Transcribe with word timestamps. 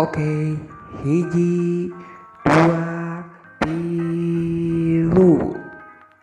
Oke, 0.00 0.56
hiji, 1.04 1.92
dua, 2.48 3.20
tilu. 3.60 5.52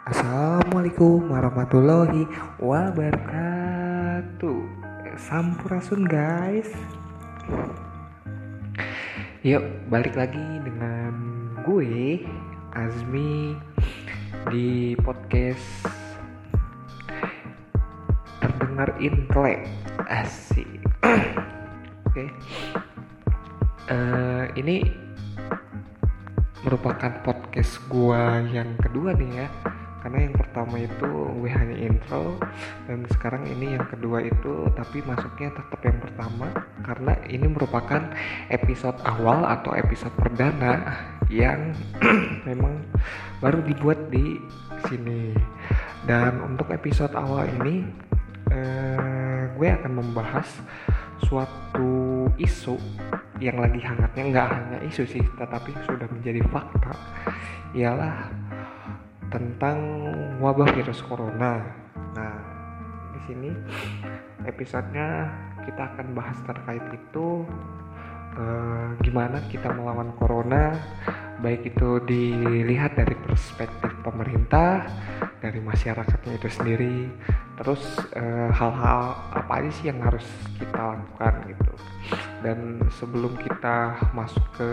Assalamualaikum 0.09 1.29
warahmatullahi 1.29 2.25
wabarakatuh. 2.57 4.57
Sampurasun 5.21 6.09
guys. 6.09 6.73
Yuk, 9.45 9.61
balik 9.93 10.17
lagi 10.17 10.49
dengan 10.65 11.13
gue 11.61 12.25
Azmi 12.73 13.53
di 14.49 14.97
podcast 14.97 15.85
terdengar 18.41 18.97
intelek 18.97 19.69
asik. 20.09 20.81
Oke. 22.09 22.33
Eh, 23.89 24.45
ini 24.61 24.85
merupakan 26.61 27.09
podcast 27.25 27.81
gua 27.89 28.37
yang 28.45 28.77
kedua 28.77 29.17
nih 29.17 29.41
ya. 29.41 29.47
Karena 29.99 30.29
yang 30.29 30.35
pertama 30.37 30.79
itu 30.79 31.09
gue 31.11 31.51
hanya 31.51 31.75
intro 31.75 32.39
dan 32.87 33.03
sekarang 33.11 33.43
ini 33.51 33.75
yang 33.75 33.83
kedua 33.83 34.23
itu 34.23 34.71
tapi 34.71 35.03
masuknya 35.03 35.51
tetap 35.51 35.75
yang 35.83 35.99
pertama 35.99 36.47
karena 36.87 37.19
ini 37.27 37.51
merupakan 37.51 38.07
episode 38.47 38.95
awal 39.03 39.43
atau 39.43 39.75
episode 39.75 40.15
perdana 40.15 40.95
yang 41.27 41.75
memang 42.47 42.79
baru 43.43 43.59
dibuat 43.65 44.07
di 44.07 44.39
sini. 44.87 45.35
Dan 46.07 46.45
untuk 46.47 46.71
episode 46.71 47.11
awal 47.17 47.49
ini 47.59 47.83
eh, 48.53 49.51
gue 49.51 49.67
akan 49.67 49.99
membahas 49.99 50.47
suatu 51.27 52.23
isu 52.39 52.79
yang 53.39 53.57
lagi 53.59 53.79
hangatnya 53.79 54.23
nggak 54.35 54.47
hanya 54.51 54.79
isu 54.83 55.03
sih 55.07 55.23
tetapi 55.39 55.71
sudah 55.87 56.07
menjadi 56.11 56.43
fakta 56.51 56.91
ialah 57.71 58.27
tentang 59.29 59.77
wabah 60.41 60.73
virus 60.73 61.05
corona. 61.05 61.61
Nah, 62.17 62.35
di 63.13 63.19
sini 63.29 63.51
episodenya 64.43 65.29
kita 65.63 65.93
akan 65.93 66.17
bahas 66.17 66.37
terkait 66.49 66.81
itu 66.89 67.45
eh, 68.33 68.87
gimana 69.05 69.37
kita 69.53 69.69
melawan 69.69 70.09
corona, 70.17 70.73
baik 71.45 71.69
itu 71.69 72.01
dilihat 72.09 72.97
dari 72.97 73.13
perspektif 73.21 73.93
pemerintah, 74.01 74.89
dari 75.39 75.61
masyarakatnya 75.61 76.41
itu 76.41 76.49
sendiri, 76.49 76.97
terus 77.61 78.01
eh, 78.17 78.49
hal-hal 78.49 79.13
apa 79.29 79.51
aja 79.61 79.69
sih 79.77 79.93
yang 79.93 80.01
harus 80.01 80.25
kita 80.57 80.97
lakukan 80.97 81.33
gitu. 81.53 81.73
Dan 82.39 82.79
sebelum 82.99 83.35
kita 83.35 83.99
masuk 84.15 84.45
ke 84.55 84.69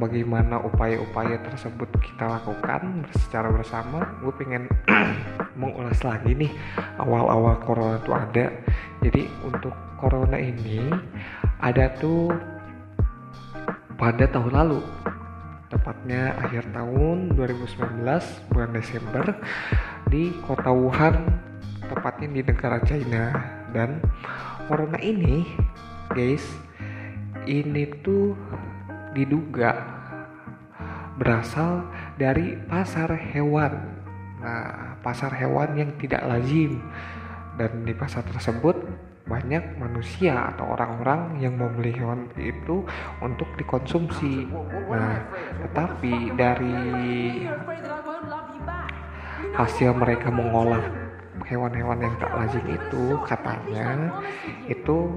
bagaimana 0.00 0.60
upaya-upaya 0.64 1.36
tersebut 1.44 1.88
kita 2.00 2.24
lakukan 2.24 3.04
secara 3.12 3.52
bersama 3.52 4.08
gue 4.24 4.32
pengen 4.36 4.64
mengulas 5.60 6.00
lagi 6.00 6.32
nih 6.32 6.52
awal-awal 6.96 7.60
corona 7.64 7.96
itu 8.00 8.12
ada. 8.12 8.46
Jadi 9.04 9.22
untuk 9.44 9.76
corona 10.00 10.40
ini 10.40 10.88
ada 11.60 11.92
tuh 12.00 12.32
pada 14.00 14.24
tahun 14.24 14.52
lalu 14.56 14.80
tepatnya 15.68 16.34
akhir 16.40 16.72
tahun 16.72 17.36
2019 17.36 18.02
bulan 18.50 18.70
Desember 18.72 19.24
di 20.08 20.32
kota 20.48 20.72
Wuhan 20.72 21.28
tepatnya 21.84 22.28
di 22.32 22.40
negara 22.40 22.80
China. 22.82 23.24
Dan 23.70 24.02
corona 24.66 24.98
ini 24.98 25.46
guys 26.10 26.42
ini 27.46 27.86
tuh 28.02 28.34
diduga 29.14 29.78
berasal 31.14 31.86
dari 32.18 32.58
pasar 32.66 33.14
hewan. 33.14 33.78
Nah, 34.40 34.96
pasar 35.04 35.30
hewan 35.36 35.76
yang 35.76 35.90
tidak 36.00 36.24
lazim 36.26 36.80
dan 37.60 37.84
di 37.84 37.92
pasar 37.92 38.24
tersebut 38.24 38.74
banyak 39.28 39.78
manusia 39.78 40.50
atau 40.50 40.74
orang-orang 40.74 41.38
yang 41.38 41.54
membeli 41.54 41.94
hewan 41.94 42.26
itu 42.34 42.82
untuk 43.22 43.46
dikonsumsi. 43.54 44.50
Nah, 44.90 45.22
tetapi 45.62 46.34
dari 46.34 46.74
hasil 49.54 49.94
mereka 49.94 50.34
mengolah 50.34 50.82
hewan-hewan 51.50 51.98
yang 51.98 52.14
tak 52.22 52.30
lazim 52.30 52.64
itu 52.70 53.18
katanya 53.26 54.14
itu 54.70 55.10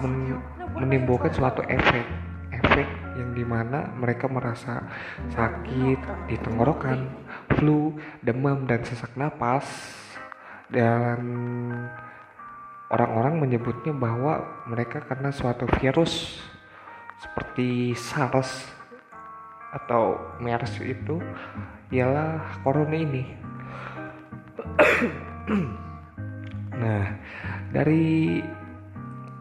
men 0.00 0.40
menimbulkan 0.80 1.28
suatu 1.34 1.60
efek 1.68 2.06
efek 2.50 2.88
yang 3.18 3.30
di 3.36 3.44
mana 3.44 3.90
mereka 3.98 4.30
merasa 4.30 4.80
sakit 5.34 6.00
di 6.30 6.36
tenggorokan, 6.40 7.10
flu, 7.58 7.92
demam 8.24 8.64
dan 8.64 8.80
sesak 8.86 9.12
napas 9.18 9.66
dan 10.70 11.20
orang-orang 12.90 13.42
menyebutnya 13.42 13.94
bahwa 13.94 14.46
mereka 14.66 15.02
karena 15.02 15.34
suatu 15.34 15.66
virus 15.78 16.42
seperti 17.20 17.92
SARS 17.94 18.70
atau 19.70 20.18
MERS 20.42 20.82
itu 20.82 21.22
ialah 21.94 22.62
corona 22.66 22.96
ini. 22.96 23.24
nah, 26.82 27.04
dari 27.74 28.38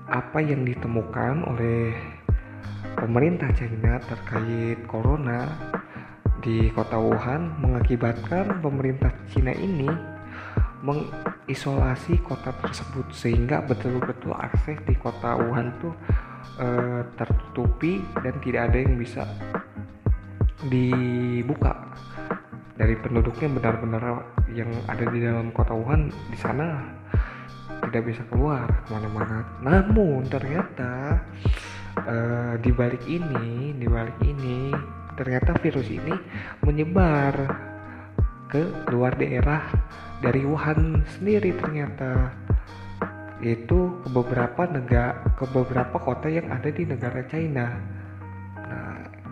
apa 0.10 0.42
yang 0.42 0.66
ditemukan 0.66 1.46
oleh 1.46 1.94
pemerintah 2.98 3.54
China 3.54 4.02
terkait 4.02 4.82
corona 4.90 5.46
di 6.42 6.72
kota 6.74 6.98
Wuhan 6.98 7.62
mengakibatkan 7.62 8.64
pemerintah 8.64 9.12
China 9.30 9.54
ini 9.54 9.90
mengisolasi 10.80 12.24
kota 12.24 12.56
tersebut 12.64 13.12
sehingga 13.12 13.60
betul-betul 13.68 14.32
akses 14.32 14.80
di 14.88 14.96
kota 14.96 15.36
Wuhan 15.36 15.76
tuh 15.84 15.92
e, 16.56 16.68
tertutupi 17.20 18.00
dan 18.24 18.40
tidak 18.40 18.72
ada 18.72 18.78
yang 18.80 18.96
bisa 18.96 19.28
dibuka 20.72 21.76
dari 22.80 22.96
penduduknya 22.96 23.52
benar-benar 23.52 24.24
yang 24.56 24.72
ada 24.88 25.04
di 25.12 25.20
dalam 25.20 25.52
kota 25.52 25.76
Wuhan 25.76 26.08
di 26.32 26.38
sana 26.40 26.80
tidak 27.92 28.08
bisa 28.08 28.24
keluar 28.32 28.66
ke 28.88 28.96
mana-mana 28.96 29.44
namun 29.60 30.24
ternyata 30.32 31.20
uh, 32.08 32.56
di 32.64 32.72
balik 32.72 33.04
ini 33.04 33.76
di 33.76 33.86
balik 33.86 34.16
ini 34.24 34.72
ternyata 35.20 35.52
virus 35.60 35.92
ini 35.92 36.16
menyebar 36.64 37.36
ke 38.48 38.64
luar 38.90 39.14
daerah 39.20 39.68
dari 40.24 40.48
Wuhan 40.48 41.04
sendiri 41.20 41.52
ternyata 41.60 42.32
yaitu 43.40 44.00
ke 44.04 44.08
beberapa 44.12 44.68
negara 44.68 45.20
ke 45.40 45.48
beberapa 45.52 45.96
kota 46.00 46.28
yang 46.28 46.52
ada 46.52 46.68
di 46.68 46.84
negara 46.84 47.24
China. 47.32 47.99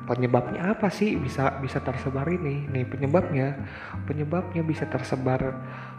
Penyebabnya 0.07 0.72
apa 0.72 0.88
sih 0.88 1.19
bisa 1.19 1.59
bisa 1.59 1.84
tersebar 1.84 2.23
ini? 2.31 2.63
Nih 2.72 2.88
penyebabnya, 2.88 3.59
penyebabnya 4.07 4.63
bisa 4.63 4.88
tersebar 4.88 5.51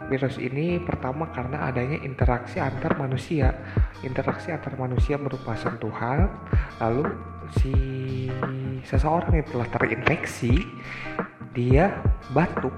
virus 0.09 0.41
ini 0.41 0.81
pertama 0.81 1.29
karena 1.29 1.69
adanya 1.69 2.01
interaksi 2.01 2.57
antar 2.57 2.97
manusia. 2.97 3.53
Interaksi 4.01 4.49
antar 4.49 4.73
manusia 4.81 5.21
berupa 5.21 5.53
sentuhan, 5.53 6.25
lalu 6.81 7.05
si 7.61 7.73
seseorang 8.81 9.45
yang 9.45 9.47
telah 9.53 9.69
terinfeksi 9.77 10.57
dia 11.53 11.93
batuk 12.33 12.73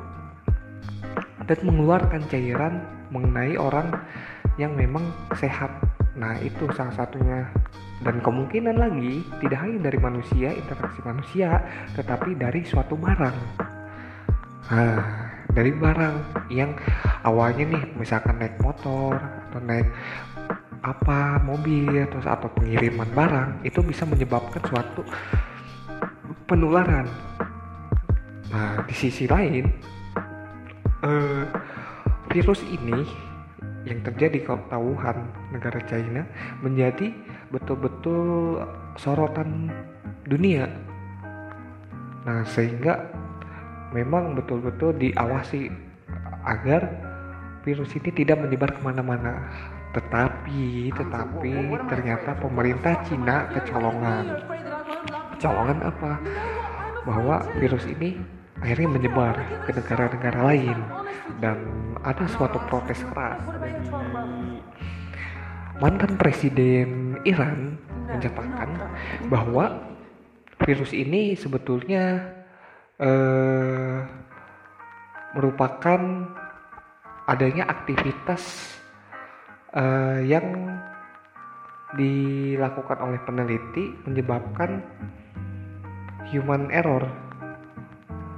dan 1.47 1.59
mengeluarkan 1.63 2.27
cairan 2.27 2.83
mengenai 3.07 3.55
orang 3.55 3.91
yang 4.59 4.75
memang 4.75 5.03
sehat. 5.39 5.71
Nah, 6.15 6.35
itu 6.43 6.67
salah 6.75 6.95
satunya. 6.95 7.47
Dan 8.01 8.17
kemungkinan 8.21 8.81
lagi 8.81 9.21
tidak 9.45 9.59
hanya 9.61 9.89
dari 9.89 9.99
manusia, 10.01 10.49
interaksi 10.57 10.99
manusia, 11.05 11.61
tetapi 11.93 12.33
dari 12.33 12.65
suatu 12.65 12.97
barang. 12.97 13.37
Nah, 14.73 14.99
dari 15.51 15.71
barang 15.75 16.15
yang 16.49 16.73
awalnya 17.27 17.75
nih 17.75 17.83
misalkan 17.99 18.39
naik 18.39 18.55
motor 18.63 19.19
atau 19.19 19.59
naik 19.61 19.85
apa 20.81 21.37
mobil 21.45 21.93
terus 22.09 22.25
atau 22.25 22.49
pengiriman 22.57 23.05
barang 23.13 23.49
itu 23.61 23.85
bisa 23.85 24.07
menyebabkan 24.07 24.63
suatu 24.65 25.05
penularan. 26.49 27.05
Nah, 28.49 28.81
di 28.89 28.95
sisi 28.97 29.29
lain 29.29 29.69
eh, 31.05 31.43
virus 32.33 32.65
ini 32.65 33.05
yang 33.85 34.01
terjadi 34.05 34.39
di 34.39 34.41
kota 34.45 34.77
Wuhan, 34.77 35.17
negara 35.53 35.81
China, 35.89 36.21
menjadi 36.61 37.13
betul-betul 37.51 38.63
sorotan 38.95 39.71
dunia. 40.25 40.67
Nah, 42.23 42.47
sehingga 42.47 43.11
memang 43.91 44.39
betul-betul 44.39 44.95
diawasi 44.95 45.67
agar 46.47 46.87
virus 47.61 47.93
ini 47.93 48.09
tidak 48.15 48.41
menyebar 48.41 48.73
ke 48.73 48.81
mana-mana. 48.81 49.51
tetapi 49.91 50.87
tetapi 50.95 51.75
ternyata 51.91 52.31
pemerintah 52.39 52.95
Cina 53.03 53.51
kecolongan 53.51 54.39
kecolongan 55.35 55.83
apa 55.83 56.15
bahwa 57.03 57.43
virus 57.59 57.83
ini 57.91 58.15
akhirnya 58.63 58.87
menyebar 58.87 59.35
ke 59.67 59.75
negara-negara 59.75 60.39
lain 60.47 60.79
dan 61.43 61.59
ada 62.07 62.23
suatu 62.31 62.55
protes 62.71 63.03
keras 63.11 63.43
mantan 65.81 66.15
presiden 66.15 67.10
Iran 67.25 67.77
menyatakan 68.09 68.69
bahwa 69.29 69.95
virus 70.61 70.93
ini 70.93 71.33
sebetulnya 71.33 72.21
eh, 73.01 73.97
merupakan 75.33 76.01
adanya 77.25 77.69
aktivitas 77.69 78.75
eh, 79.73 80.27
yang 80.27 80.77
dilakukan 81.95 82.97
oleh 83.03 83.19
peneliti 83.27 83.91
menyebabkan 84.07 84.79
human 86.31 86.71
error. 86.71 87.03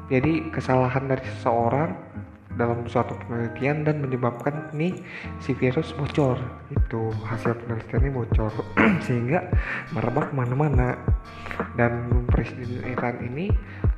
Jadi 0.09 0.49
kesalahan 0.51 1.09
dari 1.09 1.25
seseorang 1.37 2.12
dalam 2.55 2.85
suatu 2.85 3.17
penelitian 3.25 3.85
dan 3.85 4.01
menyebabkan 4.01 4.69
nih 4.73 4.93
si 5.41 5.53
virus 5.57 5.93
bocor. 5.97 6.37
Itu 6.69 7.13
hasil 7.25 7.57
penelitiannya 7.65 8.11
bocor. 8.13 8.53
Sehingga 9.05 9.49
merebak 9.93 10.31
ke 10.31 10.33
mana-mana. 10.33 10.97
Dan 11.77 12.25
presiden 12.33 12.81
Iran 12.81 13.21
ini 13.21 13.45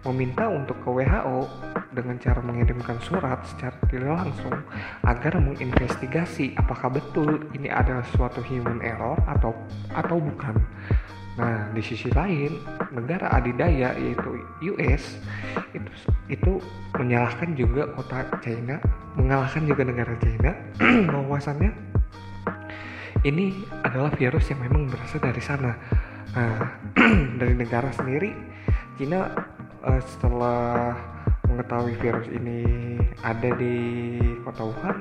meminta 0.03 0.51
untuk 0.51 0.75
ke 0.83 0.89
WHO 0.91 1.47
dengan 1.95 2.19
cara 2.19 2.43
mengirimkan 2.43 2.99
surat 2.99 3.41
secara 3.47 3.79
tidak 3.87 4.11
langsung 4.11 4.59
agar 5.07 5.39
menginvestigasi 5.39 6.53
apakah 6.59 6.91
betul 6.91 7.47
ini 7.55 7.71
adalah 7.71 8.03
suatu 8.11 8.43
human 8.43 8.83
error 8.83 9.15
atau 9.23 9.55
atau 9.95 10.19
bukan 10.19 10.59
Nah, 11.35 11.67
di 11.75 11.83
sisi 11.83 12.07
lain, 12.15 12.63
negara 12.95 13.27
adidaya 13.35 13.91
yaitu 13.99 14.39
US 14.71 15.19
itu 15.75 15.91
itu 16.31 16.51
menyalahkan 16.95 17.51
juga 17.59 17.91
kota 17.91 18.23
China, 18.39 18.79
mengalahkan 19.19 19.67
juga 19.67 19.83
negara 19.83 20.15
China 20.23 20.55
bahwasannya 21.11 21.75
ini 23.27 23.51
adalah 23.83 24.15
virus 24.15 24.47
yang 24.47 24.63
memang 24.63 24.87
berasal 24.87 25.19
dari 25.19 25.43
sana. 25.43 25.75
Nah, 26.39 26.71
dari 27.41 27.55
negara 27.57 27.91
sendiri, 27.91 28.31
China 28.95 29.27
uh, 29.83 30.01
setelah 30.07 30.95
mengetahui 31.51 31.99
virus 31.99 32.27
ini 32.31 32.63
ada 33.27 33.49
di 33.59 33.75
kota 34.47 34.71
Wuhan, 34.71 34.97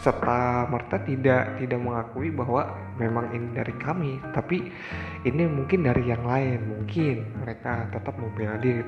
serta 0.00 0.64
merta 0.66 0.96
tidak 1.04 1.60
tidak 1.60 1.80
mengakui 1.80 2.32
bahwa 2.32 2.72
memang 2.96 3.28
ini 3.36 3.52
dari 3.52 3.74
kami. 3.76 4.16
Tapi 4.32 4.72
ini 5.28 5.42
mungkin 5.44 5.84
dari 5.84 6.08
yang 6.08 6.24
lain. 6.24 6.58
Mungkin 6.64 7.44
mereka 7.44 7.88
tetap 7.92 8.16
membela 8.16 8.56
diri. 8.56 8.84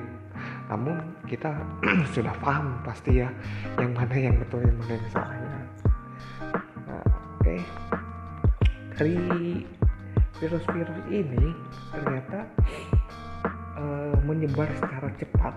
Namun 0.69 1.13
kita 1.29 1.53
sudah 2.13 2.33
paham 2.41 2.81
pasti 2.83 3.21
ya 3.21 3.29
yang 3.79 3.93
mana 3.93 4.15
yang 4.15 4.35
betul 4.41 4.61
yang 4.61 4.77
mana 4.81 4.93
yang 4.97 5.09
salahnya 5.13 5.59
nah, 6.89 7.03
oke. 7.03 7.41
Okay. 7.41 7.59
dari 8.97 9.17
virus-virus 10.41 10.99
ini 11.07 11.55
ternyata 11.93 12.39
uh, 13.79 14.15
menyebar 14.27 14.67
secara 14.75 15.09
cepat 15.15 15.53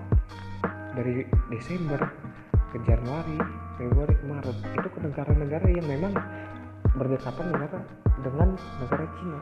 dari 0.97 1.27
Desember 1.53 2.01
ke 2.77 2.93
Januari 2.93 3.41
Februari 3.81 4.17
Maret. 4.29 4.57
Itu 4.77 4.89
ke 4.93 5.01
negara-negara 5.01 5.65
yang 5.73 5.89
memang 5.89 6.13
berdekatan 6.93 7.49
negara 7.49 7.81
dengan 8.21 8.49
negara 8.85 9.07
Cina 9.17 9.41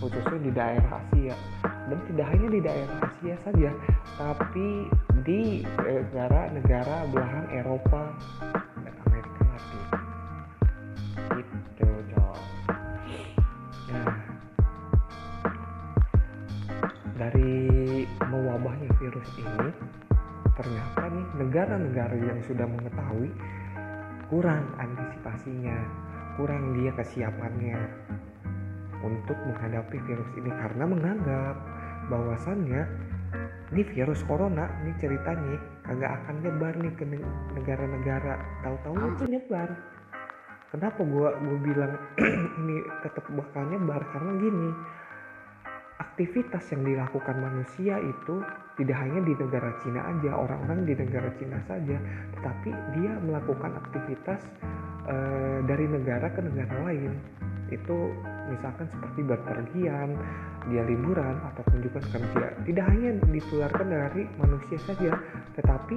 khususnya 0.00 0.40
di 0.40 0.50
daerah 0.56 0.92
Asia. 1.04 1.36
Dan 1.62 1.98
tidak 2.08 2.26
hanya 2.32 2.48
di 2.48 2.60
daerah 2.64 2.96
Asia 3.04 3.36
saja 3.44 3.70
tapi 4.16 4.88
di 5.20 5.60
negara-negara 5.84 6.96
belahan 7.12 7.46
Eropa 7.52 8.16
dan 8.80 8.94
Amerika 9.04 9.42
Latin 9.52 9.84
itu 11.36 11.56
coy 11.76 12.00
nah. 13.92 14.16
Dari 17.20 17.52
mewabahnya 18.32 18.88
virus 18.96 19.28
ini 19.36 19.68
ternyata 20.56 21.08
nih 21.08 21.26
negara-negara 21.40 22.16
yang 22.16 22.40
sudah 22.44 22.66
mengetahui 22.68 23.30
kurang 24.28 24.64
antisipasinya 24.76 25.76
kurang 26.36 26.76
dia 26.80 26.92
kesiapannya 26.96 27.78
untuk 29.02 29.36
menghadapi 29.48 29.98
virus 30.06 30.30
ini 30.38 30.48
karena 30.48 30.84
menganggap 30.86 31.56
bahwasannya 32.08 32.86
ini 33.72 33.82
virus 33.88 34.20
corona 34.28 34.68
ini 34.84 34.92
ceritanya 35.00 35.56
kagak 35.88 36.12
akan 36.22 36.36
nyebar 36.44 36.74
nih 36.76 36.92
ke 36.92 37.04
negara-negara. 37.56 38.36
Tahu-tahu 38.60 38.96
itu 39.16 39.24
nyebar. 39.32 39.68
Kenapa 40.68 41.00
gua 41.04 41.36
gua 41.40 41.58
bilang 41.60 41.92
ini 42.64 42.84
tetap 43.00 43.24
bakal 43.32 43.64
nyebar? 43.72 44.04
Karena 44.12 44.32
gini 44.36 44.68
aktivitas 46.00 46.64
yang 46.76 46.84
dilakukan 46.84 47.36
manusia 47.40 47.96
itu 47.96 48.44
tidak 48.82 48.98
hanya 48.98 49.20
di 49.22 49.32
negara 49.38 49.70
Cina 49.86 50.00
aja, 50.10 50.30
orang-orang 50.34 50.80
di 50.82 50.94
negara 50.98 51.30
Cina 51.38 51.58
saja, 51.70 51.96
tetapi 52.34 52.70
dia 52.98 53.14
melakukan 53.22 53.78
aktivitas 53.78 54.42
e, 55.06 55.16
dari 55.70 55.86
negara 55.86 56.26
ke 56.34 56.42
negara 56.42 56.90
lain. 56.90 57.14
Itu 57.70 58.10
misalkan 58.50 58.90
seperti 58.90 59.22
berpergian, 59.22 60.18
dia 60.66 60.82
liburan 60.82 61.38
ataupun 61.54 61.78
juga 61.78 62.02
kerja. 62.10 62.58
Tidak 62.66 62.86
hanya 62.90 63.22
ditularkan 63.30 63.86
dari 63.86 64.26
manusia 64.34 64.78
saja, 64.82 65.14
tetapi 65.54 65.96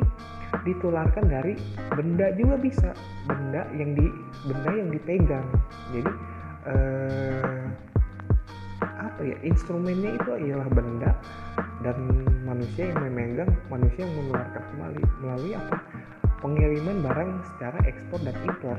ditularkan 0.69 1.25
dari 1.25 1.57
benda 1.89 2.37
juga 2.37 2.55
bisa, 2.61 2.93
benda 3.25 3.65
yang 3.73 3.97
di 3.97 4.05
benda 4.45 4.71
yang 4.77 4.89
dipegang. 4.93 5.47
Jadi 5.89 6.11
eh, 6.69 7.65
apa 8.83 9.21
ya 9.23 9.37
instrumennya 9.47 10.19
itu 10.19 10.31
ialah 10.51 10.67
benda 10.67 11.11
dan 11.79 11.97
manusia 12.43 12.91
yang 12.91 12.99
memegang 13.07 13.51
manusia 13.71 14.03
yang 14.03 14.13
mengeluarkan 14.17 14.63
kembali 14.73 15.01
melalui 15.23 15.53
apa? 15.55 15.77
Pengiriman 16.43 16.97
barang 16.99 17.31
secara 17.53 17.79
ekspor 17.87 18.19
dan 18.21 18.35
impor. 18.43 18.77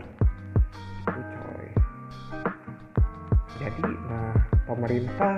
Itu 1.08 1.20
coy. 1.22 1.68
Jadi 3.62 3.88
nah 4.12 4.34
pemerintah 4.68 5.34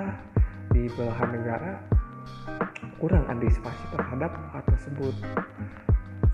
di 0.75 0.91
belahan 0.93 1.29
negara 1.31 1.71
kurang 2.99 3.23
antisipasi 3.31 3.83
terhadap 3.95 4.35
hal 4.51 4.61
tersebut. 4.67 5.15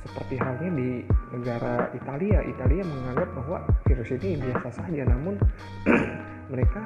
Seperti 0.06 0.36
halnya 0.42 0.70
di 0.74 0.90
negara 1.36 1.92
Italia. 1.94 2.42
Italia 2.42 2.82
menganggap 2.82 3.30
bahwa 3.38 3.58
virus 3.86 4.10
ini 4.18 4.42
biasa 4.42 4.82
saja 4.82 5.04
namun 5.06 5.38
mereka 6.52 6.82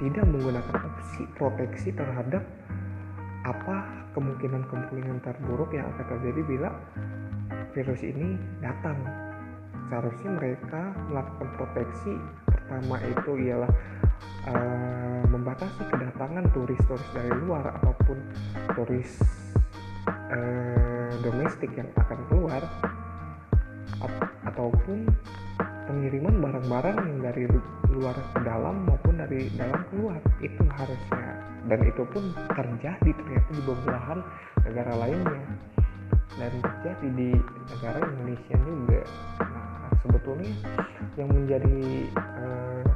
tidak 0.00 0.24
menggunakan 0.24 0.76
opsi 0.80 1.28
proteksi 1.36 1.92
terhadap 1.92 2.40
apa 3.44 3.76
kemungkinan-kemungkinan 4.16 5.20
terburuk 5.20 5.70
yang 5.76 5.86
akan 5.96 6.06
terjadi 6.16 6.40
bila 6.44 6.70
virus 7.76 8.00
ini 8.02 8.40
datang. 8.64 8.96
Seharusnya 9.92 10.30
mereka 10.34 10.82
melakukan 11.10 11.48
proteksi 11.58 12.12
pertama 12.48 12.96
itu 13.02 13.32
ialah 13.50 13.72
uh, 14.48 15.22
membatasi 15.28 15.82
kedatangan 15.90 16.46
turis-turis 16.54 17.08
dari 17.12 17.32
luar 17.42 17.74
ataupun 17.80 18.18
turis 18.78 19.10
uh, 20.08 21.12
domestik 21.20 21.70
yang 21.74 21.90
akan 21.98 22.18
keluar 22.30 22.62
ataupun 24.46 25.04
pengiriman 25.90 26.38
barang-barang 26.38 26.98
yang 27.02 27.18
dari 27.18 27.44
luar 27.90 28.14
ke 28.14 28.40
dalam 28.46 28.86
maupun 28.86 29.18
dari 29.18 29.50
dalam 29.58 29.82
keluar 29.90 30.22
itu 30.38 30.62
harusnya. 30.78 31.34
Dan 31.66 31.82
itu 31.82 32.02
pun 32.14 32.30
terjadi 32.54 33.10
ternyata 33.10 33.50
di 33.50 33.62
beberapa 33.66 34.22
negara 34.62 34.92
lainnya. 35.02 35.42
Dan 36.38 36.52
terjadi 36.62 37.06
di 37.18 37.30
negara 37.74 37.98
Indonesia 38.06 38.56
juga. 38.62 39.02
Nah 39.42 39.90
sebetulnya 40.06 40.52
yang 41.18 41.28
menjadi 41.34 41.78
uh, 42.14 42.86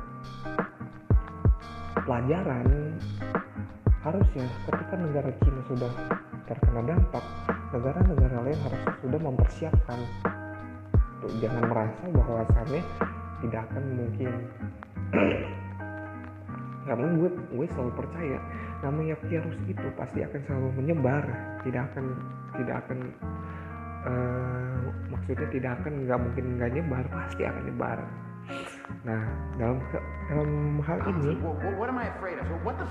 pelajaran 1.99 2.95
harusnya 4.07 4.47
ketika 4.71 4.95
negara 4.95 5.31
Cina 5.43 5.61
sudah 5.67 5.93
terkena 6.47 6.81
dampak 6.95 7.25
negara-negara 7.75 8.37
lain 8.45 8.61
harus 8.63 8.83
sudah 9.03 9.19
mempersiapkan 9.19 9.99
gitu 11.25 11.49
jangan 11.49 11.64
merasa 11.73 12.04
bahwasannya 12.12 12.83
tidak 13.40 13.61
akan 13.73 13.85
mungkin 13.97 14.31
karena 16.85 17.07
gue 17.16 17.31
gue 17.33 17.66
selalu 17.73 17.93
percaya 17.97 18.38
namanya 18.85 19.16
virus 19.25 19.57
itu 19.64 19.87
pasti 19.97 20.21
akan 20.21 20.40
selalu 20.45 20.69
menyebar 20.76 21.25
tidak 21.64 21.88
akan 21.93 22.04
tidak 22.61 22.76
akan 22.85 22.99
uh, 24.04 24.85
maksudnya 25.09 25.49
tidak 25.49 25.71
akan 25.81 25.93
nggak 26.04 26.19
mungkin 26.21 26.45
nggak 26.61 26.71
nyebar 26.76 27.04
pasti 27.09 27.43
akan 27.49 27.62
nyebar. 27.64 28.00
Nah, 29.09 29.25
dalam 29.57 29.81
dalam 30.28 30.50
hal 30.85 31.00
ini 31.16 31.33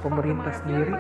pemerintah 0.02 0.54
sendiri 0.66 0.98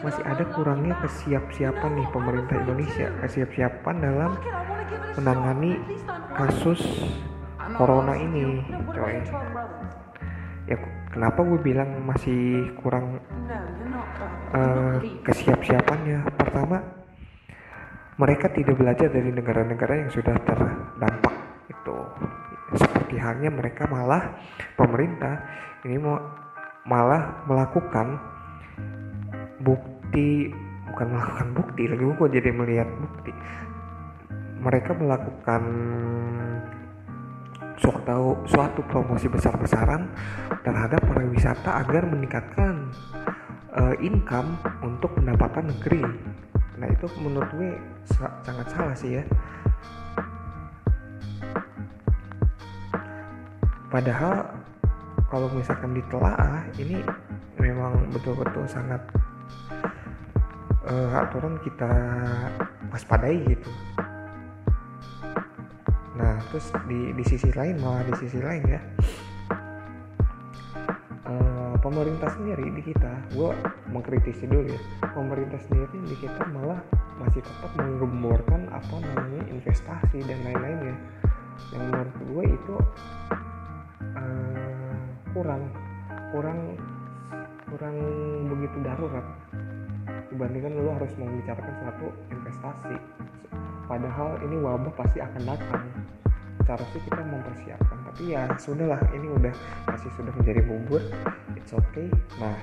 masih 0.00 0.24
ada 0.24 0.44
kurangnya 0.56 0.96
kesiapsiapan 1.04 1.92
nih 2.00 2.08
pemerintah 2.08 2.56
Indonesia, 2.56 3.12
kesiapsiapan 3.20 3.96
dalam 4.00 4.32
menangani 5.20 5.76
kasus 6.36 6.80
corona 7.74 8.14
ini, 8.20 8.60
coy. 8.92 9.16
Ya 10.66 10.76
kenapa 11.10 11.40
gue 11.40 11.60
bilang 11.64 12.04
masih 12.04 12.70
kurang 12.84 13.18
uh, 14.52 14.96
kesiapsiapannya? 15.24 16.28
Pertama, 16.36 16.82
mereka 18.20 18.52
tidak 18.52 18.76
belajar 18.76 19.08
dari 19.08 19.32
negara-negara 19.32 20.04
yang 20.04 20.10
sudah 20.12 20.36
terdampak 20.44 21.34
itu 21.68 21.96
seperti 22.76 23.14
halnya 23.20 23.52
mereka 23.52 23.86
malah 23.86 24.36
pemerintah 24.74 25.38
ini 25.86 26.00
mau 26.00 26.18
malah 26.86 27.46
melakukan 27.46 28.18
bukti 29.62 30.50
bukan 30.90 31.06
melakukan 31.12 31.48
bukti 31.54 31.82
lagi 31.86 32.02
gue 32.02 32.28
jadi 32.40 32.50
melihat 32.54 32.88
bukti 32.98 33.32
mereka 34.66 34.90
melakukan 34.98 35.62
suatu 37.78 38.42
suatu 38.50 38.82
promosi 38.90 39.30
besar-besaran 39.30 40.10
terhadap 40.66 40.98
pariwisata 41.06 41.86
agar 41.86 42.02
meningkatkan 42.10 42.90
uh, 43.78 43.94
income 44.02 44.58
untuk 44.82 45.14
pendapatan 45.14 45.70
negeri. 45.70 46.02
Nah 46.82 46.88
itu 46.90 47.06
menurut 47.22 47.46
gue 47.54 47.78
sangat 48.42 48.66
salah 48.74 48.96
sih 48.98 49.22
ya. 49.22 49.24
padahal 53.96 54.44
kalau 55.32 55.48
misalkan 55.56 55.96
ditelaah 55.96 56.68
ini 56.76 57.00
memang 57.56 57.96
betul-betul 58.12 58.68
sangat 58.68 59.00
uh, 60.84 61.24
aturan 61.24 61.56
kita 61.64 61.88
waspadai 62.92 63.40
gitu 63.48 63.70
terus 66.56 66.72
di 66.88 67.12
di 67.12 67.20
sisi 67.28 67.52
lain 67.52 67.76
malah 67.84 68.00
di 68.08 68.16
sisi 68.16 68.40
lain 68.40 68.64
ya. 68.64 68.80
Uh, 71.28 71.76
pemerintah 71.84 72.32
sendiri 72.32 72.72
di 72.72 72.80
kita 72.80 73.12
gue 73.36 73.52
mengkritisi 73.92 74.48
dulu 74.48 74.64
ya. 74.64 74.80
Pemerintah 75.12 75.60
sendiri 75.68 76.00
di 76.08 76.16
kita 76.16 76.48
malah 76.56 76.80
masih 77.20 77.44
tetap 77.44 77.76
menggemborkan 77.76 78.72
apa 78.72 78.88
namanya 78.88 79.44
investasi 79.52 80.24
dan 80.24 80.40
lain-lainnya 80.48 80.96
yang 81.76 81.92
menurut 81.92 82.16
gue 82.24 82.44
itu 82.48 82.76
uh, 84.16 84.96
kurang 85.36 85.68
kurang 86.32 86.80
kurang 87.68 87.96
begitu 88.48 88.80
darurat. 88.80 89.28
Dibandingkan 90.32 90.72
lo 90.72 90.96
harus 90.96 91.12
membicarakan 91.20 91.74
suatu 91.84 92.08
investasi. 92.32 92.96
Padahal 93.92 94.40
ini 94.40 94.56
wabah 94.56 94.96
pasti 94.96 95.20
akan 95.20 95.42
datang 95.44 95.84
sih 96.66 97.00
kita 97.06 97.22
mempersiapkan 97.22 97.98
tapi 98.10 98.34
ya 98.34 98.50
sudahlah 98.58 98.98
ini 99.14 99.30
udah 99.30 99.54
masih 99.86 100.10
sudah 100.18 100.34
menjadi 100.34 100.66
bubur 100.66 100.98
it's 101.54 101.70
okay. 101.70 102.10
Nah 102.42 102.58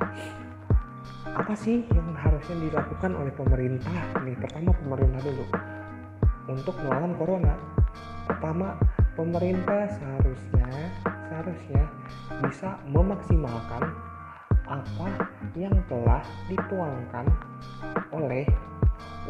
apa 1.24 1.56
sih 1.56 1.88
yang 1.96 2.12
harusnya 2.12 2.60
dilakukan 2.68 3.16
oleh 3.16 3.32
pemerintah 3.32 3.96
nih? 4.28 4.36
Pertama 4.36 4.76
pemerintah 4.76 5.22
dulu. 5.24 5.46
Untuk 6.52 6.76
melawan 6.84 7.16
corona 7.16 7.56
pertama 8.28 8.76
pemerintah 9.16 9.88
seharusnya 9.96 10.68
seharusnya 11.32 11.84
bisa 12.44 12.76
memaksimalkan 12.92 13.84
apa 14.68 15.08
yang 15.56 15.76
telah 15.88 16.24
dituangkan 16.52 17.28
oleh 18.12 18.48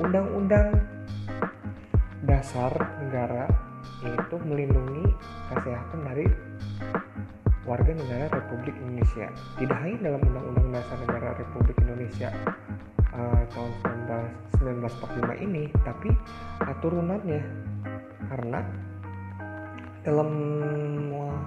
Undang-Undang 0.02 0.82
Dasar 2.26 2.74
Negara 3.06 3.46
yaitu 4.04 4.36
melindungi 4.44 5.16
kesehatan 5.52 6.00
dari 6.04 6.28
warga 7.64 7.92
negara 7.96 8.28
Republik 8.32 8.76
Indonesia. 8.84 9.32
Tidak 9.56 9.78
hanya 9.80 9.98
dalam 10.12 10.22
Undang-Undang 10.28 10.68
Dasar 10.76 10.98
Negara 11.08 11.30
Republik 11.40 11.78
Indonesia 11.80 12.30
uh, 13.16 13.42
tahun 13.56 13.72
1945 14.60 15.46
ini, 15.48 15.64
tapi 15.88 16.12
uh, 16.60 16.76
turunannya 16.84 17.42
karena 18.28 18.60
dalam 20.04 20.30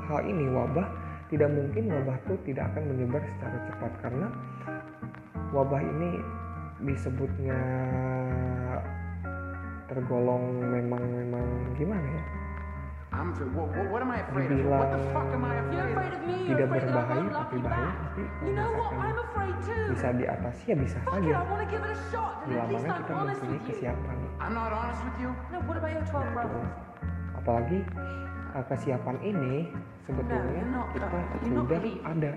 hal 0.08 0.20
ini 0.24 0.48
wabah 0.48 0.88
tidak 1.28 1.50
mungkin 1.52 1.92
wabah 1.92 2.16
itu 2.24 2.34
tidak 2.48 2.72
akan 2.72 2.82
menyebar 2.88 3.20
secara 3.20 3.58
cepat 3.68 3.92
karena 4.00 4.28
wabah 5.52 5.82
ini 5.82 6.10
disebutnya 6.80 7.60
tergolong 9.90 10.60
memang 10.60 11.02
memang 11.04 11.44
gimana 11.76 12.04
ya 12.04 12.24
dibilang 14.44 14.90
tidak 16.46 16.68
berbahaya 16.68 17.28
tapi 17.32 17.56
bahaya 17.64 17.90
tapi 17.96 18.22
misalkan 18.44 19.10
bisa 19.90 20.08
diatasi 20.12 20.62
ya 20.68 20.76
bisa 20.76 20.98
saja. 21.08 21.32
bila 22.46 22.64
mana 22.70 22.88
kita 23.00 23.12
mempunyai 23.16 23.60
kesiapan. 23.66 24.16
Apalagi 27.34 27.78
uh, 28.54 28.64
kesiapan 28.68 29.16
ini 29.24 29.54
sebetulnya 30.06 30.62
kita 30.94 31.06
sudah 31.40 31.78
ada 32.04 32.32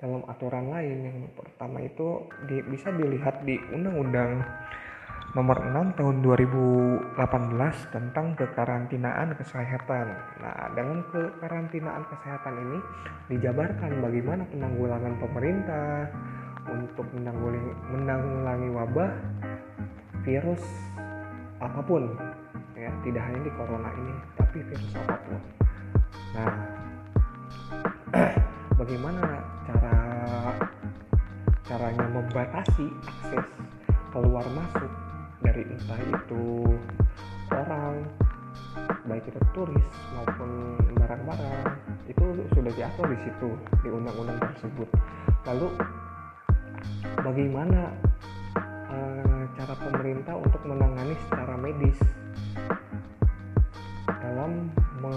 dalam 0.00 0.22
aturan 0.28 0.64
lain. 0.70 0.96
Yang 1.08 1.18
pertama 1.36 1.78
itu 1.82 2.08
di, 2.46 2.56
bisa 2.68 2.88
dilihat 2.94 3.42
di 3.44 3.56
Undang-Undang 3.72 4.30
nomor 5.30 5.62
6 5.62 5.94
tahun 5.94 6.16
2018 6.26 7.14
tentang 7.94 8.34
kekarantinaan 8.34 9.30
kesehatan. 9.38 10.06
Nah, 10.42 10.74
dalam 10.74 11.06
kekarantinaan 11.14 12.02
kesehatan 12.10 12.54
ini 12.58 12.78
dijabarkan 13.30 14.02
bagaimana 14.02 14.42
penanggulangan 14.50 15.14
pemerintah 15.22 16.10
untuk 16.66 17.06
menanggulangi, 17.14 17.72
menanggulangi 17.94 18.68
wabah 18.74 19.10
virus 20.26 20.62
apa 21.60 21.80
pun 21.84 22.16
ya 22.76 22.88
tidak 23.04 23.22
hanya 23.28 23.40
di 23.44 23.52
corona 23.52 23.90
ini 23.92 24.14
tapi 24.36 24.58
virus 24.64 24.92
apa 24.96 25.16
pun 25.24 25.40
nah 26.32 26.52
bagaimana 28.80 29.40
cara 29.68 29.96
caranya 31.64 32.06
membatasi 32.12 32.86
akses 33.04 33.46
keluar 34.12 34.44
masuk 34.56 35.09
dari 35.40 35.62
entah 35.64 36.00
itu 36.04 36.44
orang 37.50 38.04
baik 39.08 39.24
itu 39.26 39.40
turis 39.56 39.88
maupun 40.14 40.78
barang-barang 40.94 41.64
itu 42.06 42.24
sudah 42.54 42.72
diatur 42.76 43.06
di 43.10 43.18
situ 43.24 43.48
di 43.82 43.88
undang-undang 43.90 44.38
tersebut. 44.38 44.88
Lalu 45.48 45.68
bagaimana 47.24 47.90
uh, 48.92 49.42
cara 49.58 49.74
pemerintah 49.80 50.34
untuk 50.38 50.62
menangani 50.68 51.14
secara 51.26 51.54
medis 51.58 51.98
dalam 54.20 54.70
me 55.00 55.14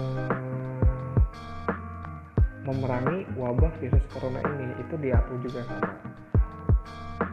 memerangi 2.64 3.28
wabah 3.36 3.72
virus 3.78 4.04
corona 4.08 4.40
ini? 4.56 4.72
Itu 4.80 4.96
diatur 4.96 5.36
juga 5.44 5.60
sama 5.68 5.92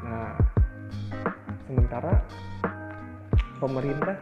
nah 0.01 0.35
sementara 1.65 2.19
pemerintah 3.61 4.17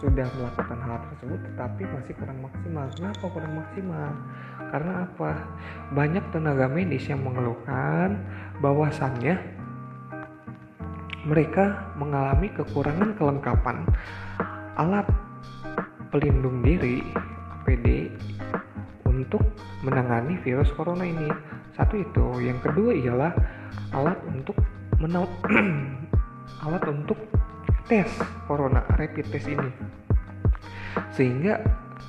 sudah 0.00 0.24
melakukan 0.32 0.80
hal 0.80 0.96
tersebut 1.12 1.40
tetapi 1.52 1.82
masih 1.84 2.12
kurang 2.16 2.40
maksimal. 2.40 2.86
Kenapa 2.96 3.24
kurang 3.28 3.52
maksimal? 3.60 4.10
Karena 4.72 4.92
apa? 5.04 5.30
Banyak 5.92 6.24
tenaga 6.32 6.66
medis 6.72 7.04
yang 7.04 7.20
mengeluhkan 7.20 8.16
bahwasannya 8.64 9.36
mereka 11.28 11.92
mengalami 12.00 12.48
kekurangan 12.56 13.12
kelengkapan 13.20 13.84
alat 14.80 15.04
pelindung 16.08 16.64
diri 16.64 17.04
APD 17.60 18.08
untuk 19.04 19.44
menangani 19.84 20.40
virus 20.40 20.72
corona 20.72 21.04
ini. 21.04 21.28
Satu 21.76 22.00
itu, 22.00 22.40
yang 22.40 22.56
kedua 22.64 22.96
ialah 22.96 23.32
alat 23.92 24.16
untuk 24.32 24.56
alat 26.64 26.84
untuk 26.88 27.29
tes 27.90 28.06
corona 28.46 28.86
rapid 28.94 29.26
test 29.34 29.50
ini. 29.50 29.70
Sehingga 31.10 31.58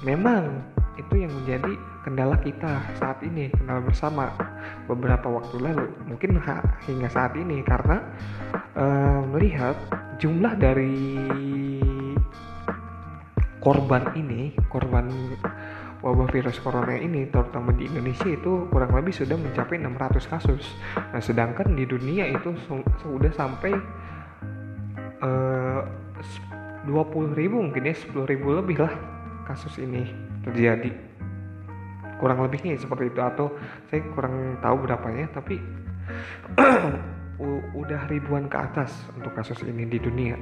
memang 0.06 0.62
itu 1.02 1.26
yang 1.26 1.34
menjadi 1.34 1.74
kendala 2.06 2.38
kita 2.38 2.86
saat 3.02 3.18
ini, 3.26 3.50
kendala 3.50 3.82
bersama 3.82 4.30
beberapa 4.86 5.26
waktu 5.26 5.58
lalu, 5.58 5.90
mungkin 6.06 6.38
hingga 6.86 7.10
saat 7.10 7.34
ini 7.34 7.66
karena 7.66 7.98
uh, 8.78 9.26
melihat 9.34 9.74
jumlah 10.22 10.54
dari 10.62 11.18
korban 13.62 14.10
ini 14.18 14.58
korban 14.74 15.06
wabah 16.02 16.30
virus 16.34 16.58
corona 16.58 16.98
ini 16.98 17.30
terutama 17.30 17.70
di 17.78 17.86
Indonesia 17.86 18.26
itu 18.26 18.66
kurang 18.74 18.90
lebih 18.98 19.14
sudah 19.14 19.38
mencapai 19.38 19.78
600 19.78 20.34
kasus. 20.34 20.66
Nah, 20.98 21.22
sedangkan 21.22 21.78
di 21.78 21.86
dunia 21.86 22.26
itu 22.26 22.58
sudah 23.06 23.30
sampai 23.38 23.78
uh, 25.22 25.82
20 26.86 27.38
ribu 27.38 27.62
mungkin 27.62 27.86
ya 27.86 27.96
10 27.96 28.14
ribu 28.26 28.58
lebih 28.58 28.82
lah 28.82 28.94
kasus 29.46 29.78
ini 29.82 30.06
terjadi 30.46 30.90
kurang 32.22 32.46
lebihnya 32.46 32.78
seperti 32.78 33.10
itu 33.10 33.22
atau 33.22 33.50
saya 33.90 34.06
kurang 34.14 34.62
tahu 34.62 34.86
berapanya 34.86 35.26
tapi 35.34 35.58
udah 37.82 38.06
ribuan 38.06 38.46
ke 38.46 38.58
atas 38.58 38.94
untuk 39.18 39.34
kasus 39.34 39.58
ini 39.66 39.90
di 39.90 39.98
dunia. 39.98 40.38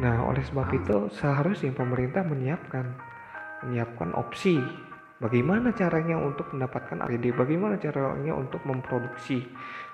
Nah, 0.00 0.24
oleh 0.24 0.40
sebab 0.40 0.72
itu 0.72 1.12
seharusnya 1.12 1.76
pemerintah 1.76 2.24
menyiapkan 2.24 3.12
menyiapkan 3.62 4.16
opsi 4.16 4.56
bagaimana 5.20 5.70
caranya 5.76 6.16
untuk 6.18 6.50
mendapatkan 6.56 7.04
APD, 7.04 7.36
bagaimana 7.36 7.76
caranya 7.76 8.32
untuk 8.34 8.64
memproduksi 8.64 9.44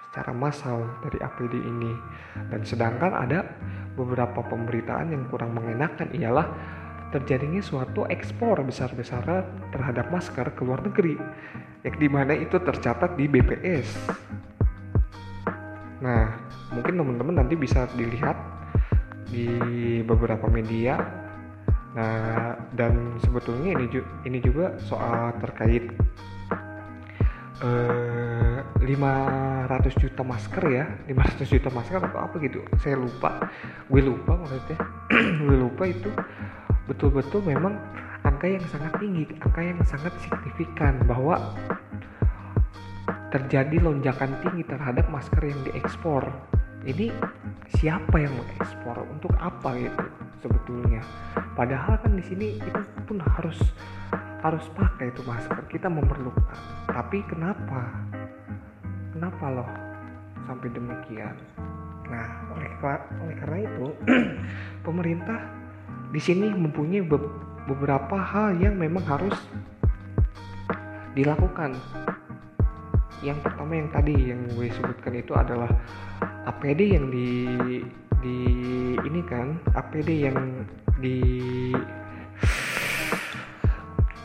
secara 0.08 0.32
massal 0.32 0.88
dari 1.04 1.20
APD 1.20 1.54
ini. 1.60 1.92
Dan 2.48 2.64
sedangkan 2.64 3.12
ada 3.12 3.44
beberapa 3.98 4.40
pemberitaan 4.46 5.12
yang 5.12 5.26
kurang 5.28 5.52
mengenakan 5.58 6.08
ialah 6.16 6.48
terjadinya 7.08 7.64
suatu 7.64 8.04
ekspor 8.12 8.60
besar-besaran 8.60 9.44
terhadap 9.72 10.12
masker 10.12 10.52
ke 10.52 10.60
luar 10.60 10.84
negeri 10.84 11.16
yang 11.82 11.96
di 11.96 12.08
mana 12.08 12.36
itu 12.36 12.60
tercatat 12.60 13.16
di 13.16 13.24
BPS 13.24 13.88
nah 16.04 16.36
mungkin 16.70 17.00
teman-teman 17.00 17.42
nanti 17.42 17.56
bisa 17.56 17.88
dilihat 17.96 18.36
di 19.32 19.48
beberapa 20.04 20.46
media 20.52 21.00
nah 21.96 22.54
dan 22.76 23.16
sebetulnya 23.24 23.74
ini 24.28 24.38
juga, 24.44 24.76
soal 24.78 25.34
terkait 25.40 25.88
eh, 27.64 28.47
500 28.88 30.00
juta 30.00 30.22
masker 30.24 30.64
ya 30.72 30.84
500 31.12 31.44
juta 31.44 31.68
masker 31.68 32.00
atau 32.00 32.20
apa 32.24 32.34
gitu 32.40 32.64
saya 32.80 32.96
lupa 32.96 33.36
gue 33.92 34.00
lupa 34.00 34.40
maksudnya 34.40 34.80
gue 35.46 35.58
lupa 35.60 35.84
itu 35.84 36.08
betul-betul 36.88 37.44
memang 37.44 37.76
angka 38.24 38.46
yang 38.48 38.64
sangat 38.66 38.92
tinggi, 38.98 39.24
angka 39.44 39.60
yang 39.60 39.80
sangat 39.84 40.14
signifikan 40.24 40.98
bahwa 41.04 41.36
terjadi 43.28 43.76
lonjakan 43.84 44.32
tinggi 44.40 44.64
terhadap 44.64 45.04
masker 45.12 45.42
yang 45.44 45.60
diekspor. 45.68 46.24
Ini 46.88 47.12
siapa 47.76 48.16
yang 48.16 48.32
mengekspor? 48.32 49.04
Untuk 49.04 49.34
apa 49.36 49.76
itu 49.76 50.06
sebetulnya? 50.40 51.04
Padahal 51.52 52.00
kan 52.00 52.16
di 52.16 52.24
sini 52.24 52.56
kita 52.56 52.80
pun 53.04 53.20
harus 53.20 53.58
harus 54.40 54.64
pakai 54.72 55.12
itu 55.12 55.20
masker. 55.28 55.58
Kita 55.68 55.92
memerlukan. 55.92 56.88
Tapi 56.88 57.20
kenapa? 57.28 58.07
Kenapa 59.18 59.50
loh 59.50 59.66
sampai 60.46 60.70
demikian? 60.70 61.34
Nah, 62.06 62.54
oleh, 62.54 62.70
oleh 63.18 63.34
karena 63.34 63.58
itu 63.66 63.86
pemerintah 64.86 65.42
di 66.14 66.22
sini 66.22 66.54
mempunyai 66.54 67.02
be 67.02 67.18
beberapa 67.66 68.14
hal 68.14 68.54
yang 68.62 68.78
memang 68.78 69.02
harus 69.02 69.34
dilakukan. 71.18 71.74
Yang 73.18 73.42
pertama 73.42 73.74
yang 73.74 73.90
tadi 73.90 74.14
yang 74.14 74.38
gue 74.54 74.70
sebutkan 74.70 75.18
itu 75.18 75.34
adalah 75.34 75.70
APD 76.46 76.94
yang 76.94 77.10
di 77.10 77.58
di 78.22 78.38
ini 79.02 79.20
kan 79.26 79.58
APD 79.74 80.30
yang 80.30 80.62
di 81.02 81.18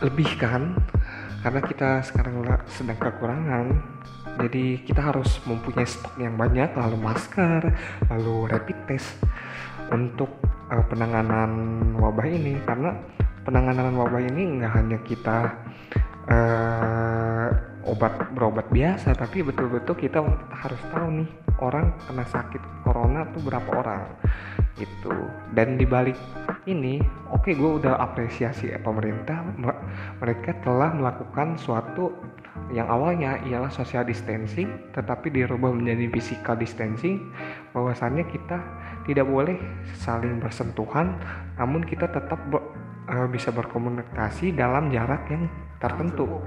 lebihkan 0.06 0.78
karena 1.42 1.62
kita 1.66 2.06
sekarang 2.06 2.46
sedang 2.70 3.02
kekurangan 3.02 3.82
jadi 4.34 4.82
kita 4.82 5.14
harus 5.14 5.38
mempunyai 5.46 5.86
stok 5.86 6.18
yang 6.18 6.34
banyak 6.34 6.74
lalu 6.74 6.98
masker 6.98 7.70
lalu 8.10 8.50
rapid 8.50 8.78
test 8.90 9.14
untuk 9.94 10.30
uh, 10.74 10.84
penanganan 10.90 11.52
wabah 12.02 12.26
ini. 12.26 12.58
Karena 12.66 12.98
penanganan 13.46 13.94
wabah 13.94 14.22
ini 14.24 14.58
nggak 14.58 14.74
hanya 14.74 14.98
kita 15.06 15.54
uh, 16.30 17.50
obat 17.84 18.32
berobat 18.32 18.68
biasa 18.72 19.12
tapi 19.14 19.44
betul-betul 19.44 19.96
kita 20.00 20.24
harus 20.50 20.82
tahu 20.90 21.24
nih 21.24 21.30
orang 21.60 21.94
kena 22.08 22.26
sakit 22.26 22.62
corona 22.82 23.28
tuh 23.36 23.44
berapa 23.44 23.70
orang 23.70 24.02
itu 24.82 25.14
dan 25.54 25.78
dibalik 25.78 26.18
ini 26.66 27.04
oke 27.30 27.46
okay, 27.46 27.54
gue 27.54 27.72
udah 27.84 28.00
apresiasi 28.00 28.74
ya 28.74 28.80
pemerintah 28.82 29.46
mereka 30.18 30.58
telah 30.66 30.96
melakukan 30.96 31.60
suatu 31.60 32.10
yang 32.74 32.90
awalnya 32.90 33.38
ialah 33.46 33.70
social 33.70 34.02
distancing 34.08 34.90
tetapi 34.98 35.30
dirubah 35.30 35.70
menjadi 35.70 36.10
physical 36.10 36.58
distancing 36.58 37.30
bahwasannya 37.76 38.26
kita 38.32 38.58
tidak 39.06 39.28
boleh 39.30 39.60
saling 40.00 40.42
bersentuhan 40.42 41.20
namun 41.60 41.86
kita 41.86 42.10
tetap 42.10 42.40
be, 42.50 42.58
uh, 43.12 43.28
bisa 43.30 43.54
berkomunikasi 43.54 44.56
dalam 44.56 44.90
jarak 44.90 45.22
yang 45.30 45.46
tertentu 45.84 46.40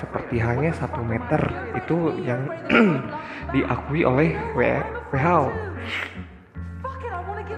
seperti 0.00 0.40
hanya 0.40 0.72
satu 0.72 1.04
meter 1.04 1.36
itu 1.76 2.16
yang 2.24 2.48
diakui 3.54 4.00
oleh 4.08 4.32
WHO 4.56 5.40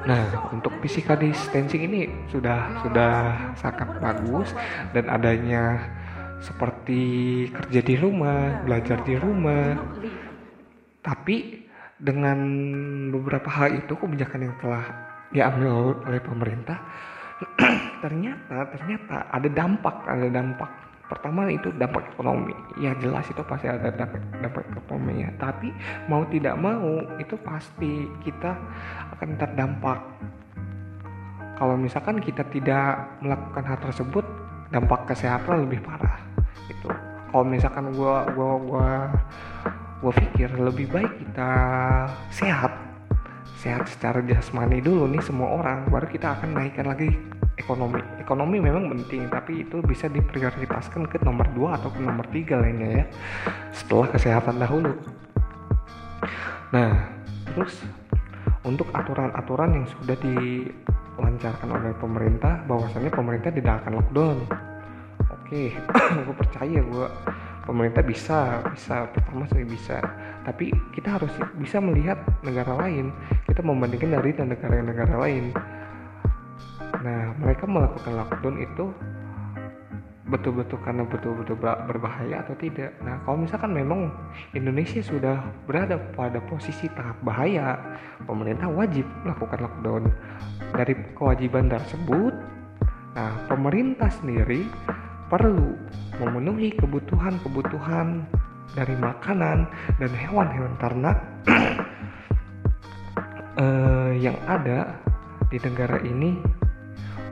Nah, 0.01 0.49
untuk 0.49 0.73
physical 0.81 1.21
distancing 1.21 1.85
ini 1.85 2.09
sudah 2.33 2.83
sudah 2.83 3.15
sangat 3.53 4.01
bagus 4.01 4.49
dan 4.97 5.07
adanya 5.13 5.77
seperti 6.41 7.03
kerja 7.53 7.81
di 7.85 7.95
rumah, 8.01 8.65
belajar 8.65 9.05
di 9.05 9.15
rumah. 9.21 9.77
Tapi 11.05 11.69
dengan 12.01 12.39
beberapa 13.13 13.47
hal 13.53 13.77
itu 13.77 13.93
kebijakan 13.93 14.49
yang 14.49 14.57
telah 14.57 14.85
diambil 15.31 16.01
oleh 16.09 16.21
pemerintah 16.25 16.81
ternyata 18.03 18.67
ternyata 18.73 19.29
ada 19.31 19.49
dampak 19.53 19.97
ada 20.09 20.27
dampak 20.33 20.90
pertama 21.11 21.51
itu 21.51 21.75
dampak 21.75 22.07
ekonomi 22.15 22.55
ya 22.79 22.95
jelas 23.03 23.27
itu 23.27 23.43
pasti 23.43 23.67
ada 23.67 23.91
dampak, 23.91 24.23
dampak 24.39 24.65
ekonomi 24.71 25.27
ya 25.27 25.31
tapi 25.43 25.75
mau 26.07 26.23
tidak 26.31 26.55
mau 26.55 27.03
itu 27.19 27.35
pasti 27.43 28.07
kita 28.23 28.55
akan 29.19 29.35
terdampak. 29.35 29.99
Kalau 31.59 31.77
misalkan 31.77 32.25
kita 32.25 32.41
tidak 32.49 33.21
melakukan 33.21 33.65
hal 33.69 33.79
tersebut 33.85 34.25
dampak 34.71 35.11
kesehatan 35.11 35.67
lebih 35.67 35.83
parah 35.83 36.23
itu 36.71 36.89
kalau 37.31 37.45
misalkan 37.47 37.91
gua 37.95 38.27
gua 38.35 38.55
gua 38.63 38.89
gua 39.99 40.13
pikir 40.15 40.51
lebih 40.55 40.87
baik 40.91 41.11
kita 41.27 41.51
sehat 42.31 42.73
sehat 43.59 43.91
secara 43.91 44.23
jasmani 44.25 44.79
dulu 44.81 45.11
nih 45.11 45.21
semua 45.21 45.59
orang 45.59 45.91
baru 45.91 46.07
kita 46.07 46.39
akan 46.39 46.55
naikkan 46.55 46.87
lagi 46.87 47.11
ekonomi 47.61 48.01
ekonomi 48.17 48.57
memang 48.59 48.89
penting 48.97 49.29
tapi 49.29 49.69
itu 49.69 49.85
bisa 49.85 50.09
diprioritaskan 50.09 51.05
ke 51.07 51.21
nomor 51.21 51.47
2 51.53 51.77
atau 51.77 51.89
ke 51.93 52.01
nomor 52.01 52.27
3 52.33 52.57
lainnya 52.57 52.89
ya 52.89 53.05
setelah 53.71 54.09
kesehatan 54.17 54.57
dahulu. 54.57 54.97
Nah 56.73 56.91
terus 57.53 57.85
untuk 58.65 58.89
aturan-aturan 58.97 59.77
yang 59.77 59.87
sudah 59.89 60.17
dilancarkan 60.21 61.69
oleh 61.69 61.93
pemerintah 62.01 62.65
bahwasanya 62.65 63.11
pemerintah 63.13 63.51
tidak 63.53 63.85
akan 63.85 63.93
lockdown. 64.01 64.39
Oke 65.37 65.77
gue 66.27 66.37
percaya 66.37 66.79
gue 66.81 67.07
pemerintah 67.69 68.03
bisa 68.03 68.65
bisa 68.73 69.05
pertama 69.13 69.45
sih 69.53 69.69
bisa. 69.69 70.01
Tapi 70.41 70.73
kita 70.97 71.21
harus 71.21 71.31
bisa 71.61 71.77
melihat 71.85 72.17
negara 72.41 72.73
lain 72.81 73.13
kita 73.45 73.61
membandingkan 73.61 74.17
dari 74.17 74.33
negara-negara 74.33 75.15
lain 75.21 75.53
nah 77.01 77.33
mereka 77.41 77.65
melakukan 77.65 78.13
lockdown 78.13 78.57
itu 78.61 78.93
betul-betul 80.31 80.79
karena 80.87 81.03
betul-betul 81.03 81.59
berbahaya 81.59 82.47
atau 82.47 82.55
tidak? 82.55 82.95
Nah 83.03 83.19
kalau 83.27 83.43
misalkan 83.43 83.75
memang 83.75 84.15
Indonesia 84.55 85.03
sudah 85.03 85.43
berada 85.67 85.99
pada 86.15 86.39
posisi 86.47 86.87
tahap 86.95 87.19
bahaya 87.27 87.77
pemerintah 88.25 88.71
wajib 88.71 89.05
melakukan 89.27 89.59
lockdown 89.67 90.03
dari 90.79 90.95
kewajiban 91.19 91.67
tersebut. 91.67 92.33
Nah 93.19 93.33
pemerintah 93.51 94.09
sendiri 94.23 94.65
perlu 95.27 95.75
memenuhi 96.23 96.75
kebutuhan-kebutuhan 96.79 98.23
dari 98.79 98.95
makanan 98.99 99.67
dan 99.99 100.11
hewan-hewan 100.15 100.75
ternak 100.79 101.19
uh, 103.59 104.15
yang 104.27 104.39
ada 104.47 104.95
di 105.51 105.59
negara 105.59 105.99
ini 106.07 106.39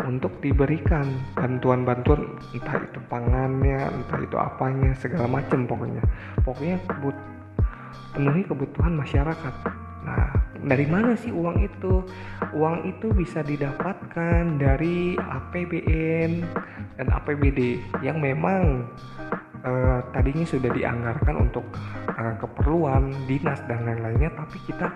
untuk 0.09 0.40
diberikan 0.40 1.05
bantuan-bantuan 1.37 2.25
entah 2.57 2.81
itu 2.81 2.99
pangannya 3.12 3.92
entah 3.92 4.21
itu 4.25 4.37
apanya 4.40 4.97
segala 4.97 5.29
macam 5.29 5.68
pokoknya. 5.68 6.01
Pokoknya 6.40 6.81
kebut 6.88 7.16
penuhi 8.16 8.42
kebutuhan 8.49 8.97
masyarakat. 8.97 9.55
Nah 10.09 10.33
dari 10.64 10.88
mana 10.88 11.12
sih 11.14 11.29
uang 11.29 11.61
itu? 11.61 12.03
Uang 12.57 12.88
itu 12.88 13.12
bisa 13.12 13.44
didapatkan 13.44 14.57
dari 14.57 15.14
APBN 15.21 16.42
dan 16.97 17.07
APBD 17.12 17.85
yang 18.01 18.18
memang 18.18 18.88
uh, 19.64 20.01
tadinya 20.14 20.47
sudah 20.47 20.71
dianggarkan 20.71 21.35
untuk 21.49 21.64
uh, 22.11 22.35
keperluan 22.38 23.11
dinas 23.27 23.59
dan 23.66 23.87
lain-lainnya 23.87 24.31
tapi 24.35 24.59
kita 24.66 24.92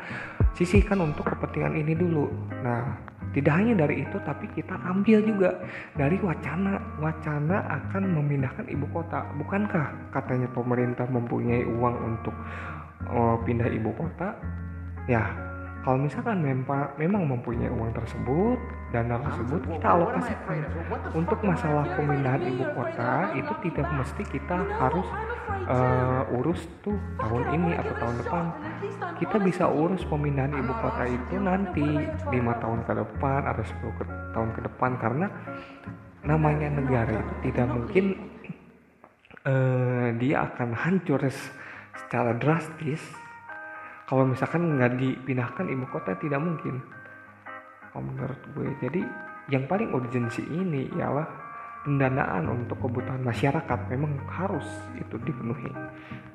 sisihkan 0.52 1.00
untuk 1.00 1.26
kepentingan 1.26 1.74
ini 1.78 1.94
dulu. 1.96 2.28
Nah 2.62 2.98
tidak 3.32 3.54
hanya 3.56 3.88
dari 3.88 4.04
itu 4.04 4.16
tapi 4.22 4.44
kita 4.52 4.76
ambil 4.84 5.24
juga 5.24 5.50
dari 5.96 6.20
wacana. 6.20 6.78
Wacana 7.00 7.64
akan 7.80 8.02
memindahkan 8.12 8.68
ibu 8.68 8.84
kota. 8.92 9.24
Bukankah 9.40 10.12
katanya 10.12 10.48
pemerintah 10.52 11.08
mempunyai 11.08 11.64
uang 11.64 11.96
untuk 12.12 12.34
uh, 13.08 13.40
pindah 13.42 13.72
ibu 13.72 13.90
kota? 13.96 14.36
Ya 15.08 15.24
kalau 15.82 15.98
misalkan 15.98 16.38
memang, 16.46 16.94
memang 16.94 17.26
mempunyai 17.26 17.66
uang 17.66 17.90
tersebut 17.90 18.58
dana 18.92 19.16
tersebut 19.24 19.60
kita 19.72 19.88
alokasikan 19.88 20.60
untuk 21.16 21.40
masalah 21.40 21.88
pemindahan 21.96 22.44
ibu 22.44 22.64
kota 22.76 23.32
itu 23.32 23.52
tidak 23.64 23.88
mesti 23.88 24.22
kita 24.28 24.58
harus 24.76 25.08
uh, 25.66 26.36
urus 26.36 26.60
tuh 26.84 26.94
tahun 27.16 27.44
ini 27.56 27.70
atau 27.80 27.94
tahun 27.96 28.16
depan. 28.20 28.44
Kita 29.16 29.36
bisa 29.40 29.64
urus 29.66 30.04
pemindahan 30.04 30.52
ibu 30.52 30.72
kota 30.76 31.08
itu 31.08 31.34
nanti 31.40 31.86
lima 32.28 32.52
tahun 32.60 32.84
ke 32.84 32.92
depan 32.92 33.40
atau 33.48 33.64
10 33.64 33.98
ke, 33.98 34.04
tahun 34.36 34.50
ke 34.52 34.60
depan 34.68 34.90
karena 35.00 35.26
namanya 36.22 36.68
negara 36.70 37.16
itu 37.16 37.34
tidak 37.50 37.66
mungkin 37.72 38.04
uh, 39.48 40.12
dia 40.20 40.52
akan 40.52 40.76
hancur 40.76 41.18
secara 41.96 42.36
drastis. 42.36 43.00
Kalau 44.04 44.28
misalkan 44.28 44.76
nggak 44.76 45.00
dipindahkan 45.00 45.72
ibu 45.72 45.88
kota 45.88 46.12
tidak 46.20 46.44
mungkin 46.44 46.84
kalau 47.92 48.08
menurut 48.08 48.40
gue. 48.56 48.68
Jadi 48.80 49.02
yang 49.52 49.68
paling 49.68 49.92
urgensi 49.92 50.42
ini 50.48 50.88
ialah 50.96 51.28
pendanaan 51.84 52.48
untuk 52.48 52.78
kebutuhan 52.80 53.20
masyarakat 53.20 53.78
memang 53.92 54.16
harus 54.26 54.64
itu 54.96 55.20
dipenuhi. 55.22 55.70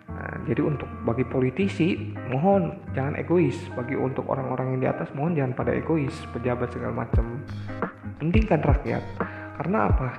Nah, 0.08 0.38
jadi 0.50 0.64
untuk 0.64 0.88
bagi 1.04 1.26
politisi 1.28 2.14
mohon 2.32 2.78
jangan 2.94 3.18
egois. 3.20 3.58
Bagi 3.74 3.98
untuk 3.98 4.30
orang-orang 4.30 4.78
yang 4.78 4.82
di 4.82 4.90
atas 4.90 5.10
mohon 5.18 5.36
jangan 5.36 5.54
pada 5.58 5.72
egois 5.76 6.14
pejabat 6.32 6.72
segala 6.72 7.06
macam. 7.06 7.42
Pentingkan 8.22 8.62
rakyat. 8.64 9.04
Karena 9.58 9.90
apa 9.90 10.10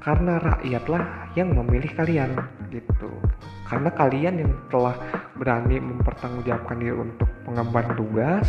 karena 0.00 0.40
rakyatlah 0.40 1.32
yang 1.36 1.52
memilih 1.52 1.92
kalian 1.92 2.32
gitu 2.72 3.12
karena 3.68 3.92
kalian 3.92 4.34
yang 4.42 4.52
telah 4.72 4.96
berani 5.36 5.78
mempertanggungjawabkan 5.78 6.80
diri 6.80 6.96
untuk 6.96 7.30
mengemban 7.44 7.86
tugas 7.94 8.46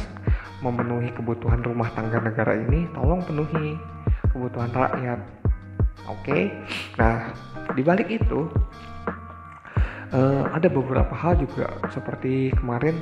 memenuhi 0.64 1.12
kebutuhan 1.12 1.62
rumah 1.62 1.92
tangga 1.94 2.24
negara 2.24 2.56
ini 2.56 2.88
tolong 2.96 3.22
penuhi 3.22 3.76
kebutuhan 4.32 4.72
rakyat 4.72 5.20
oke 6.08 6.24
okay? 6.24 6.56
nah 6.96 7.36
dibalik 7.76 8.08
itu 8.08 8.48
uh, 10.16 10.44
ada 10.56 10.68
beberapa 10.72 11.12
hal 11.12 11.36
juga 11.36 11.68
seperti 11.92 12.56
kemarin 12.56 12.96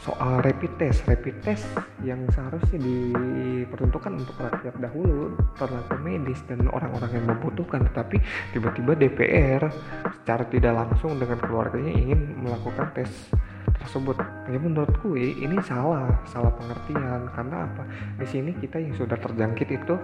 soal 0.00 0.40
rapid 0.40 0.72
test. 0.80 1.04
Rapid 1.04 1.36
test 1.44 1.68
yang 2.00 2.24
seharusnya 2.32 2.80
diperuntukkan 2.80 4.12
untuk 4.16 4.36
rakyat 4.40 4.74
dahulu 4.80 5.36
tenaga 5.60 5.96
medis 6.00 6.40
dan 6.48 6.64
orang-orang 6.72 7.12
yang 7.20 7.26
membutuhkan. 7.28 7.84
Tetapi 7.92 8.16
tiba-tiba 8.56 8.92
DPR 8.96 9.62
secara 10.20 10.44
tidak 10.48 10.72
langsung 10.72 11.20
dengan 11.20 11.38
keluarganya 11.44 11.92
ingin 11.92 12.40
melakukan 12.40 12.88
tes 12.96 13.12
tersebut. 13.80 14.16
Ya 14.48 14.58
menurut 14.60 14.92
gue 15.04 15.36
ini 15.36 15.60
salah 15.64 16.08
salah 16.24 16.52
pengertian. 16.56 17.28
Karena 17.36 17.68
apa? 17.68 17.84
Di 18.16 18.26
sini 18.26 18.56
kita 18.56 18.80
yang 18.80 18.96
sudah 18.96 19.20
terjangkit 19.20 19.68
itu 19.68 19.94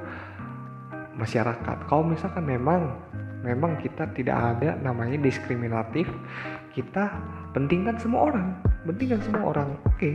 masyarakat. 1.16 1.88
Kalau 1.88 2.04
misalkan 2.04 2.44
memang 2.44 2.92
memang 3.40 3.78
kita 3.78 4.10
tidak 4.12 4.36
ada 4.36 4.74
namanya 4.82 5.16
diskriminatif 5.22 6.10
kita 6.76 7.08
pentingkan 7.56 7.96
semua 7.96 8.28
orang 8.28 8.52
pentingkan 8.86 9.20
semua 9.26 9.42
orang 9.52 9.68
oke. 9.82 9.98
Okay. 9.98 10.14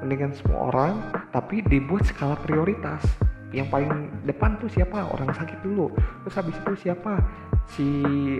pentingkan 0.00 0.32
semua 0.32 0.72
orang 0.72 0.94
tapi 1.34 1.60
dibuat 1.66 2.08
skala 2.08 2.38
prioritas. 2.40 3.04
Yang 3.50 3.66
paling 3.74 3.90
depan 4.24 4.56
tuh 4.62 4.70
siapa? 4.70 5.10
Orang 5.10 5.34
sakit 5.34 5.58
dulu. 5.66 5.90
Terus 6.24 6.34
habis 6.38 6.56
itu 6.56 6.72
siapa? 6.86 7.18
Si 7.66 7.88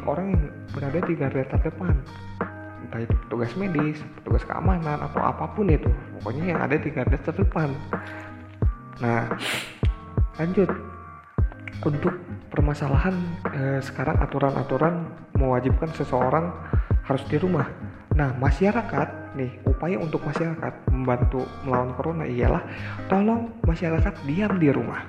orang 0.06 0.32
yang 0.32 0.42
berada 0.70 0.98
di 1.02 1.12
garda 1.18 1.44
terdepan. 1.50 1.98
Entah 2.86 3.00
itu 3.04 3.14
petugas 3.26 3.52
medis 3.58 3.98
petugas 4.22 4.46
keamanan 4.46 5.02
atau 5.02 5.20
apa 5.20 5.50
pun 5.52 5.68
itu. 5.68 5.90
Pokoknya 6.22 6.56
yang 6.56 6.60
ada 6.62 6.78
di 6.78 6.88
garda 6.88 7.18
terdepan. 7.20 7.74
Nah 9.02 9.26
lanjut. 10.38 10.70
Untuk 11.80 12.12
permasalahan 12.52 13.16
eh, 13.56 13.80
sekarang 13.80 14.20
aturan-aturan 14.20 15.08
mewajibkan 15.32 15.88
seseorang 15.96 16.52
harus 17.10 17.26
di 17.26 17.36
rumah. 17.42 17.66
Nah, 18.14 18.30
masyarakat 18.38 19.34
nih, 19.34 19.50
upaya 19.66 19.98
untuk 19.98 20.22
masyarakat 20.22 20.72
membantu 20.94 21.42
melawan 21.66 21.90
corona 21.98 22.24
ialah 22.26 22.62
tolong 23.10 23.50
masyarakat 23.66 24.14
diam 24.26 24.54
di 24.62 24.70
rumah. 24.70 25.02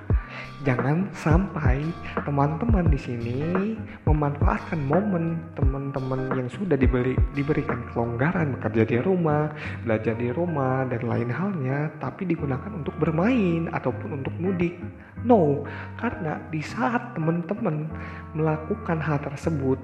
Jangan 0.61 1.09
sampai 1.17 1.81
teman-teman 2.21 2.85
di 2.87 2.95
sini 3.01 3.73
memanfaatkan 4.05 4.77
momen 4.77 5.41
teman-teman 5.57 6.29
yang 6.37 6.47
sudah 6.47 6.77
diberi, 6.77 7.17
diberikan 7.33 7.83
kelonggaran 7.91 8.53
bekerja 8.55 8.85
di 8.85 8.97
rumah, 9.01 9.51
belajar 9.83 10.13
di 10.15 10.29
rumah 10.29 10.85
dan 10.87 11.01
lain 11.03 11.29
halnya, 11.33 11.89
tapi 11.97 12.29
digunakan 12.29 12.69
untuk 12.71 12.93
bermain 13.01 13.67
ataupun 13.73 14.21
untuk 14.21 14.31
mudik. 14.37 14.77
No, 15.25 15.65
karena 15.97 16.37
di 16.53 16.61
saat 16.61 17.17
teman-teman 17.17 17.89
melakukan 18.37 19.01
hal 19.01 19.17
tersebut, 19.19 19.81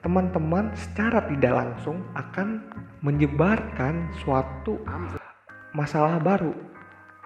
teman-teman 0.00 0.72
secara 0.76 1.24
tidak 1.28 1.52
langsung 1.52 2.00
akan 2.16 2.64
menyebarkan 3.04 4.08
suatu 4.24 4.80
masalah 5.76 6.16
baru 6.20 6.52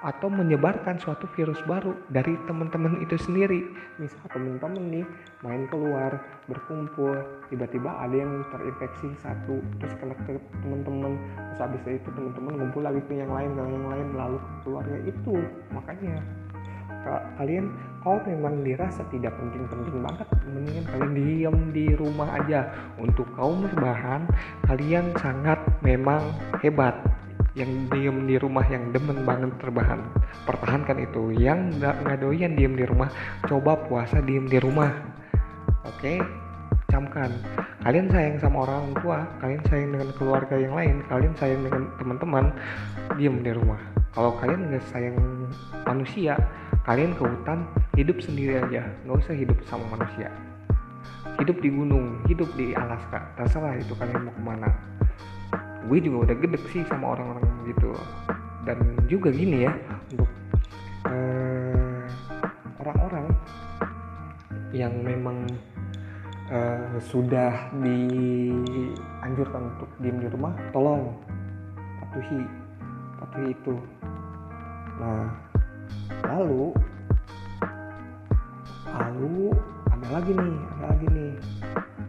atau 0.05 0.29
menyebarkan 0.29 1.01
suatu 1.01 1.25
virus 1.33 1.57
baru 1.65 1.97
dari 2.13 2.37
teman-teman 2.45 3.01
itu 3.01 3.17
sendiri. 3.17 3.65
Misal 3.97 4.21
teman-teman 4.29 4.77
nih 4.93 5.07
main 5.41 5.65
keluar, 5.73 6.21
berkumpul, 6.45 7.25
tiba-tiba 7.49 7.89
ada 7.89 8.13
yang 8.13 8.45
terinfeksi 8.53 9.17
satu, 9.25 9.65
terus 9.81 9.97
kena 9.97 10.13
ke 10.29 10.37
teman-teman, 10.61 11.17
terus 11.57 11.61
habis 11.65 11.81
itu 11.89 12.11
teman-teman 12.13 12.53
ngumpul 12.61 12.85
lagi 12.85 13.01
ke 13.09 13.17
yang 13.17 13.33
lain, 13.33 13.57
ke 13.57 13.65
yang 13.65 13.89
lain, 13.89 14.07
lalu 14.13 14.39
keluarnya 14.61 15.01
itu. 15.09 15.35
Makanya 15.73 16.21
kalian 17.41 17.73
kalau 18.05 18.21
memang 18.29 18.61
dirasa 18.61 19.01
tidak 19.09 19.33
penting-penting 19.41 20.05
banget 20.05 20.29
mendingan 20.45 20.85
kalian 20.93 21.13
diam 21.17 21.57
di 21.73 21.87
rumah 21.97 22.37
aja. 22.37 22.69
Untuk 23.01 23.25
kaum 23.33 23.65
rebahan 23.65 24.29
kalian 24.69 25.17
sangat 25.17 25.57
memang 25.81 26.37
hebat. 26.61 26.93
Yang 27.57 27.89
diem 27.89 28.19
di 28.29 28.37
rumah 28.37 28.67
yang 28.69 28.93
demen 28.93 29.25
banget 29.25 29.57
terbahan 29.57 30.05
pertahankan 30.45 31.01
itu. 31.01 31.33
Yang 31.33 31.81
nggak 31.81 32.21
doyan 32.21 32.53
diem 32.61 32.77
di 32.77 32.85
rumah 32.85 33.09
coba 33.49 33.73
puasa 33.89 34.21
diem 34.21 34.53
di 34.53 34.61
rumah. 34.61 34.93
Oke? 35.89 35.97
Okay? 35.97 36.19
camkan. 36.95 37.31
Kalian 37.83 38.07
sayang 38.07 38.37
sama 38.39 38.69
orang 38.69 38.95
tua 39.03 39.27
kalian 39.43 39.63
sayang 39.67 39.91
dengan 39.99 40.11
keluarga 40.15 40.55
yang 40.55 40.79
lain 40.79 41.03
kalian 41.11 41.35
sayang 41.35 41.61
dengan 41.67 41.83
teman-teman 41.99 42.45
diem 43.19 43.37
di 43.43 43.51
rumah. 43.51 43.81
Kalau 44.15 44.31
kalian 44.39 44.71
nggak 44.71 44.85
sayang 44.95 45.19
manusia 45.83 46.39
kalian 46.85 47.17
ke 47.17 47.25
hutan 47.25 47.65
hidup 47.97 48.21
sendiri 48.21 48.61
aja. 48.61 48.85
Nggak 49.09 49.17
usah 49.25 49.35
hidup 49.35 49.59
sama 49.65 49.89
manusia. 49.97 50.29
Hidup 51.41 51.59
di 51.65 51.73
gunung 51.73 52.21
hidup 52.29 52.53
di 52.55 52.77
Alaska. 52.77 53.25
Terserah 53.41 53.81
itu 53.81 53.97
kalian 53.97 54.29
mau 54.29 54.35
ke 54.37 54.43
mana. 54.45 54.69
Gue 55.89 55.99
juga 56.01 56.29
udah 56.29 56.37
gede 56.37 56.61
sih 56.69 56.85
sama 56.87 57.17
orang-orang 57.17 57.49
gitu. 57.73 57.91
Dan 58.69 58.79
juga 59.09 59.33
gini 59.33 59.65
ya 59.65 59.73
untuk 60.13 60.31
uh, 61.09 62.05
orang-orang 62.81 63.27
yang 64.73 64.93
memang 65.01 65.49
uh, 66.53 66.97
sudah 67.01 67.73
dianjurkan 67.81 69.73
untuk 69.73 69.89
diem 70.01 70.21
di 70.21 70.29
rumah 70.29 70.53
tolong 70.73 71.17
patuhi 72.01 72.41
patuhi 73.21 73.53
itu. 73.53 73.75
Nah 75.01 75.29
lalu 76.25 76.75
lalu 78.89 79.53
ada 79.91 80.07
lagi 80.15 80.33
nih 80.35 80.57
ada 80.59 80.85
lagi 80.91 81.07
nih 81.11 81.33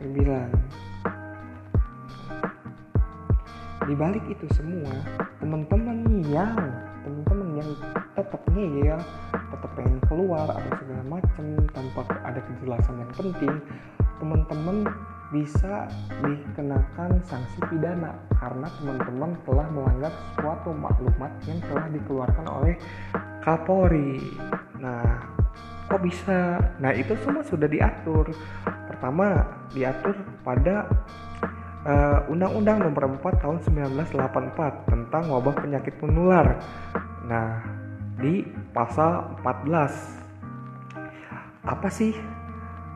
yang 0.02 0.12
bilang 0.14 0.52
di 3.86 3.94
balik 3.94 4.26
itu 4.26 4.46
semua 4.58 4.94
teman-teman 5.38 6.26
yang 6.26 6.58
teman-teman 7.06 7.62
yang 7.62 7.70
tetap 8.18 8.42
ya 8.56 8.98
tetap 9.32 9.72
pengen 9.78 10.02
keluar 10.10 10.50
atau 10.50 10.72
segala 10.82 11.04
macam 11.06 11.46
tanpa 11.70 12.02
ada 12.26 12.40
kejelasan 12.42 12.98
yang 12.98 13.12
penting 13.14 13.54
teman-teman 14.18 14.90
bisa 15.36 15.92
dikenakan 16.24 17.20
sanksi 17.28 17.60
pidana 17.68 18.16
karena 18.40 18.72
teman-teman 18.80 19.36
telah 19.44 19.68
melanggar 19.68 20.14
suatu 20.40 20.72
maklumat 20.72 21.28
yang 21.44 21.60
telah 21.68 21.92
dikeluarkan 21.92 22.48
oleh 22.48 22.80
Kapolri. 23.44 24.24
Nah, 24.80 25.04
kok 25.92 26.00
bisa? 26.00 26.64
Nah, 26.80 26.96
itu 26.96 27.20
semua 27.20 27.44
sudah 27.44 27.68
diatur. 27.68 28.32
Pertama, 28.88 29.44
diatur 29.76 30.16
pada 30.48 30.88
uh, 31.84 32.32
Undang-Undang 32.32 32.88
Nomor 32.88 33.20
4 33.20 33.44
Tahun 33.44 33.60
1984 34.08 34.88
tentang 34.88 35.24
wabah 35.36 35.56
penyakit 35.60 36.00
menular. 36.00 36.64
Nah, 37.28 37.60
di 38.24 38.48
pasal 38.72 39.36
14. 39.44 41.68
Apa 41.68 41.92
sih 41.92 42.16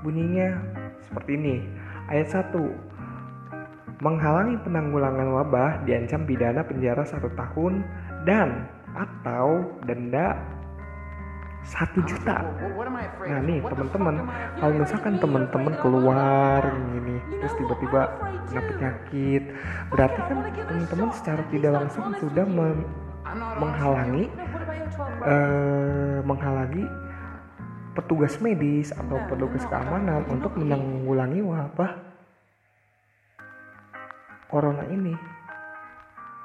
bunyinya? 0.08 0.56
Seperti 1.04 1.36
ini. 1.36 1.79
Ayat 2.10 2.50
1. 2.50 4.02
Menghalangi 4.02 4.58
penanggulangan 4.66 5.28
wabah 5.30 5.86
diancam 5.86 6.26
pidana 6.26 6.66
penjara 6.66 7.06
satu 7.06 7.30
tahun 7.38 7.86
dan 8.26 8.66
atau 8.98 9.78
denda 9.86 10.34
satu 11.62 12.02
juta. 12.10 12.42
Nah 13.30 13.40
nih 13.46 13.62
teman-teman, 13.62 14.26
kalau 14.58 14.74
misalkan 14.82 15.22
teman-teman 15.22 15.74
keluar 15.86 16.66
gini, 16.98 17.22
terus 17.38 17.54
tiba-tiba 17.62 18.02
kena 18.50 18.62
penyakit, 18.66 19.44
berarti 19.94 20.20
kan 20.26 20.38
teman-teman 20.66 21.10
secara 21.14 21.44
tidak 21.54 21.72
langsung 21.78 22.10
sudah 22.18 22.46
men 22.48 22.90
menghalangi 23.62 24.26
uh, 25.22 26.18
menghalangi 26.26 26.82
petugas 28.00 28.40
medis 28.40 28.96
atau 28.96 29.20
petugas 29.28 29.68
keamanan 29.68 30.24
untuk 30.32 30.56
menanggulangi 30.56 31.44
wabah 31.44 31.92
corona 34.48 34.88
ini 34.88 35.40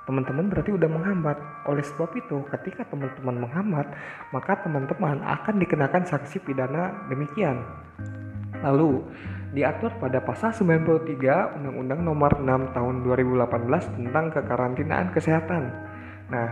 teman-teman 0.05 0.53
berarti 0.53 0.71
udah 0.73 0.91
menghambat. 0.91 1.39
Oleh 1.65 1.85
sebab 1.85 2.13
itu, 2.17 2.45
ketika 2.53 2.85
teman-teman 2.89 3.49
menghambat, 3.49 3.89
maka 4.37 4.61
teman-teman 4.61 5.25
akan 5.25 5.55
dikenakan 5.57 6.05
sanksi 6.05 6.45
pidana 6.45 7.09
demikian. 7.09 7.65
Lalu, 8.61 9.05
diatur 9.57 9.93
pada 10.01 10.21
pasal 10.25 10.53
93 10.53 11.57
Undang-Undang 11.57 12.01
Nomor 12.05 12.33
6 12.41 12.77
Tahun 12.77 12.97
2018 13.05 13.97
tentang 13.97 14.25
kekarantinaan 14.33 15.09
kesehatan. 15.13 15.63
Nah, 16.33 16.49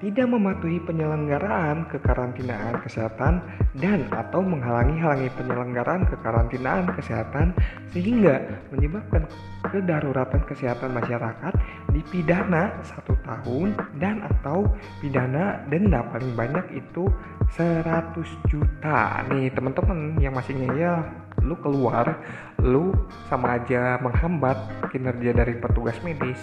tidak 0.00 0.28
mematuhi 0.28 0.76
penyelenggaraan 0.84 1.88
kekarantinaan 1.88 2.76
kesehatan 2.84 3.40
dan 3.80 4.04
atau 4.12 4.44
menghalangi-halangi 4.44 5.32
penyelenggaraan 5.36 6.04
kekarantinaan 6.08 6.92
kesehatan 6.92 7.56
sehingga 7.90 8.44
menyebabkan 8.72 9.24
kedaruratan 9.72 10.44
kesehatan 10.46 10.94
masyarakat 10.94 11.54
dipidana 11.90 12.76
satu 12.84 13.16
tahun 13.24 13.74
dan 13.96 14.22
atau 14.22 14.68
pidana 15.00 15.64
denda 15.72 16.04
paling 16.12 16.32
banyak 16.36 16.66
itu 16.76 17.08
100 17.56 18.14
juta. 18.50 19.24
Nih 19.32 19.48
teman-teman 19.50 20.20
yang 20.20 20.36
masih 20.36 20.54
ngeyel 20.54 21.02
lu 21.44 21.54
keluar 21.62 22.16
lu 22.58 22.90
sama 23.30 23.60
aja 23.60 24.00
menghambat 24.02 24.56
kinerja 24.90 25.30
dari 25.36 25.54
petugas 25.60 25.94
medis 26.02 26.40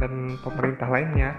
dan 0.00 0.34
pemerintah 0.40 0.88
lainnya 0.88 1.36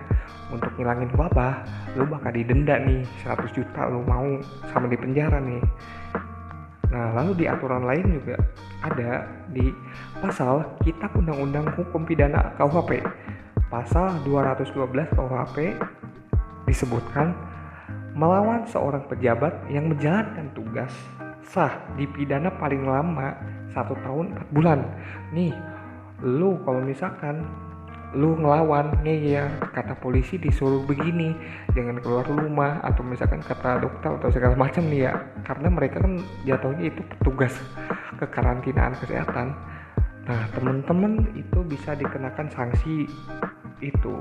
untuk 0.51 0.71
ngilangin 0.75 1.09
wabah 1.15 1.63
lu 1.95 2.05
bakal 2.05 2.31
didenda 2.35 2.77
nih 2.83 3.07
100 3.23 3.55
juta 3.55 3.87
lu 3.87 4.03
mau 4.03 4.27
sama 4.69 4.91
di 4.91 4.99
penjara 4.99 5.39
nih. 5.39 5.63
Nah 6.91 7.15
lalu 7.15 7.43
di 7.43 7.45
aturan 7.47 7.87
lain 7.87 8.19
juga 8.19 8.35
ada 8.83 9.23
di 9.47 9.71
pasal 10.19 10.75
kitab 10.83 11.15
undang-undang 11.15 11.71
hukum 11.73 12.03
pidana 12.03 12.51
KUHP 12.59 12.99
pasal 13.71 14.19
212 14.27 15.15
KUHP 15.15 15.57
disebutkan 16.67 17.31
melawan 18.11 18.67
seorang 18.67 19.07
pejabat 19.07 19.55
yang 19.71 19.87
menjalankan 19.87 20.51
tugas 20.51 20.91
sah 21.47 21.79
dipidana 21.95 22.51
paling 22.59 22.83
lama 22.83 23.39
satu 23.71 23.95
tahun 24.03 24.35
4 24.51 24.55
bulan. 24.55 24.79
Nih 25.31 25.55
lu 26.19 26.59
kalau 26.67 26.83
misalkan 26.83 27.47
lu 28.15 28.35
ngelawan. 28.39 29.03
Ya 29.03 29.47
kata 29.71 29.97
polisi 29.99 30.37
disuruh 30.37 30.83
begini 30.85 31.35
jangan 31.75 31.99
keluar 31.99 32.25
rumah 32.27 32.83
atau 32.83 33.03
misalkan 33.03 33.39
kata 33.43 33.81
dokter 33.81 34.11
atau 34.17 34.29
segala 34.31 34.55
macam 34.55 34.83
nih 34.87 35.09
ya. 35.09 35.13
Karena 35.47 35.67
mereka 35.71 36.03
kan 36.03 36.19
jatuhnya 36.47 36.91
itu 36.91 37.01
petugas 37.15 37.53
kekarantinaan 38.19 38.95
kesehatan. 38.99 39.55
Nah 40.27 40.41
teman-teman 40.53 41.33
itu 41.33 41.59
bisa 41.65 41.97
dikenakan 41.97 42.47
sanksi 42.53 43.09
itu 43.81 44.15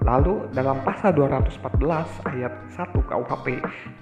Lalu 0.00 0.48
dalam 0.56 0.80
pasal 0.80 1.12
214 1.12 1.60
ayat 2.24 2.52
1 2.72 3.04
KUHP 3.04 3.46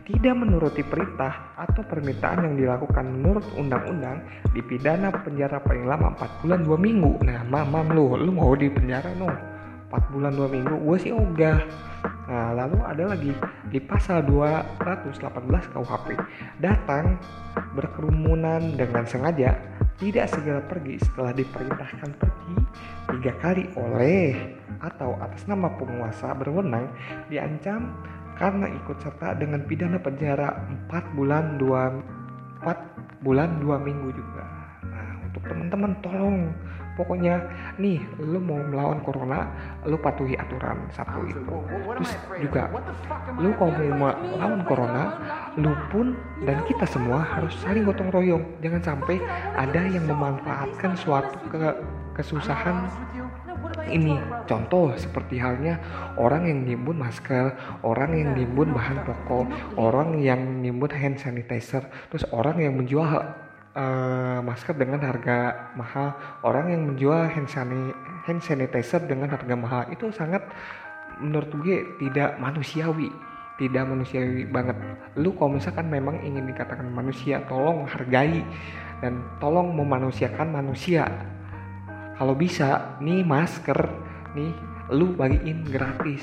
tidak 0.07 0.35
menuruti 0.39 0.87
perintah 0.87 1.59
atau 1.59 1.83
permintaan 1.83 2.47
yang 2.47 2.55
dilakukan 2.55 3.03
menurut 3.19 3.43
undang-undang 3.59 4.23
dipidana 4.55 5.11
penjara 5.11 5.59
paling 5.59 5.91
lama 5.91 6.15
4 6.15 6.47
bulan 6.47 6.61
2 6.63 6.87
minggu. 6.87 7.13
Nah, 7.27 7.43
mamam 7.51 7.91
lu, 7.91 8.15
lu 8.15 8.31
mau 8.31 8.55
di 8.55 8.71
penjara 8.71 9.11
no? 9.19 9.48
4 9.89 10.13
bulan 10.13 10.33
2 10.37 10.55
minggu, 10.55 10.75
gue 10.85 10.97
sih 11.01 11.13
ogah. 11.13 11.65
Nah, 12.29 12.53
lalu 12.53 12.79
ada 12.85 13.05
lagi 13.17 13.33
di 13.73 13.81
pasal 13.81 14.21
218 14.29 15.73
KUHP 15.73 16.07
datang 16.61 17.17
berkerumunan 17.73 18.77
dengan 18.77 19.09
sengaja 19.09 19.57
tidak 19.97 20.31
segera 20.31 20.61
pergi 20.63 21.01
setelah 21.01 21.33
diperintahkan 21.35 22.11
pergi 22.21 22.57
tiga 23.17 23.33
kali 23.41 23.65
oleh 23.75 24.55
atau 24.79 25.17
atas 25.19 25.49
nama 25.49 25.73
penguasa 25.75 26.37
berwenang 26.37 26.87
diancam 27.33 27.97
karena 28.39 28.71
ikut 28.71 28.97
serta 29.03 29.35
dengan 29.35 29.67
pidana 29.67 29.99
penjara 29.99 30.55
4 30.93 31.17
bulan 31.19 31.59
2 31.59 32.63
4 32.63 33.25
bulan 33.27 33.59
2 33.59 33.87
minggu 33.89 34.09
juga. 34.15 34.45
Nah, 34.87 35.27
untuk 35.27 35.43
teman-teman 35.49 35.93
tolong 36.05 36.53
pokoknya 36.99 37.39
nih 37.79 38.03
lu 38.19 38.43
mau 38.43 38.59
melawan 38.59 38.99
corona 39.07 39.47
lu 39.87 39.95
patuhi 39.95 40.35
aturan 40.35 40.91
satu 40.91 41.23
itu. 41.31 41.55
Terus 41.95 42.13
juga 42.43 42.75
lu 43.39 43.55
kalau 43.55 43.73
mau 43.95 44.11
melawan 44.19 44.63
corona 44.67 45.05
lu 45.55 45.71
pun 45.95 46.19
dan 46.43 46.59
kita 46.67 46.85
semua 46.91 47.23
harus 47.23 47.55
saling 47.63 47.87
gotong 47.87 48.11
royong. 48.11 48.45
Jangan 48.59 48.83
sampai 48.83 49.23
ada 49.55 49.87
yang 49.87 50.05
memanfaatkan 50.11 50.99
suatu 50.99 51.39
ke 51.47 51.63
kesusahan 52.19 52.91
ini. 53.87 54.19
Contoh 54.51 54.93
seperti 54.99 55.39
halnya 55.39 55.79
orang 56.19 56.51
yang 56.51 56.67
nimbun 56.67 56.99
masker 56.99 57.55
orang 57.87 58.17
yang 58.17 58.35
nimbun 58.35 58.75
bahan 58.75 59.07
pokok 59.07 59.47
orang 59.79 60.19
yang 60.19 60.41
nimbun 60.61 60.91
hand 60.91 61.21
sanitizer 61.21 61.87
terus 62.11 62.27
orang 62.35 62.59
yang 62.59 62.75
menjual 62.75 63.23
uh, 63.79 64.39
masker 64.43 64.75
dengan 64.75 64.99
harga 64.99 65.71
mahal. 65.79 66.19
Orang 66.43 66.75
yang 66.75 66.83
menjual 66.91 67.31
hand, 67.31 67.49
sanitizer, 68.43 69.07
dengan 69.07 69.31
harga 69.31 69.55
mahal 69.55 69.83
itu 69.95 70.11
sangat 70.11 70.43
menurut 71.23 71.51
gue 71.63 71.87
tidak 72.03 72.35
manusiawi. 72.43 73.15
Tidak 73.59 73.83
manusiawi 73.87 74.47
banget. 74.47 74.79
Lu 75.19 75.35
kalau 75.35 75.59
misalkan 75.59 75.91
memang 75.91 76.23
ingin 76.23 76.47
dikatakan 76.47 76.87
manusia 76.95 77.43
tolong 77.51 77.91
hargai 77.91 78.47
dan 79.03 79.19
tolong 79.43 79.75
memanusiakan 79.75 80.55
manusia. 80.55 81.11
Kalau 82.19 82.35
bisa 82.39 82.99
nih 83.03 83.27
masker 83.27 83.79
nih 84.39 84.55
lu 84.95 85.15
bagiin 85.15 85.67
gratis. 85.67 86.23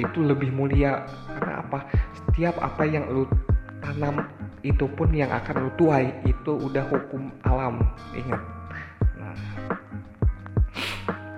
Itu 0.00 0.24
lebih 0.24 0.48
mulia. 0.48 1.04
Karena 1.36 1.60
apa? 1.60 1.84
Setiap 2.16 2.56
apa 2.56 2.88
yang 2.88 3.04
lu 3.12 3.28
tanam 3.84 4.24
itu 4.64 4.88
pun 4.88 5.12
yang 5.12 5.28
akan 5.28 5.68
lu 5.68 5.70
tuai 5.76 6.08
itu 6.24 6.56
udah 6.56 6.88
hukum 6.88 7.28
alam 7.44 7.84
ingat. 8.16 8.40
Nah. 9.20 9.36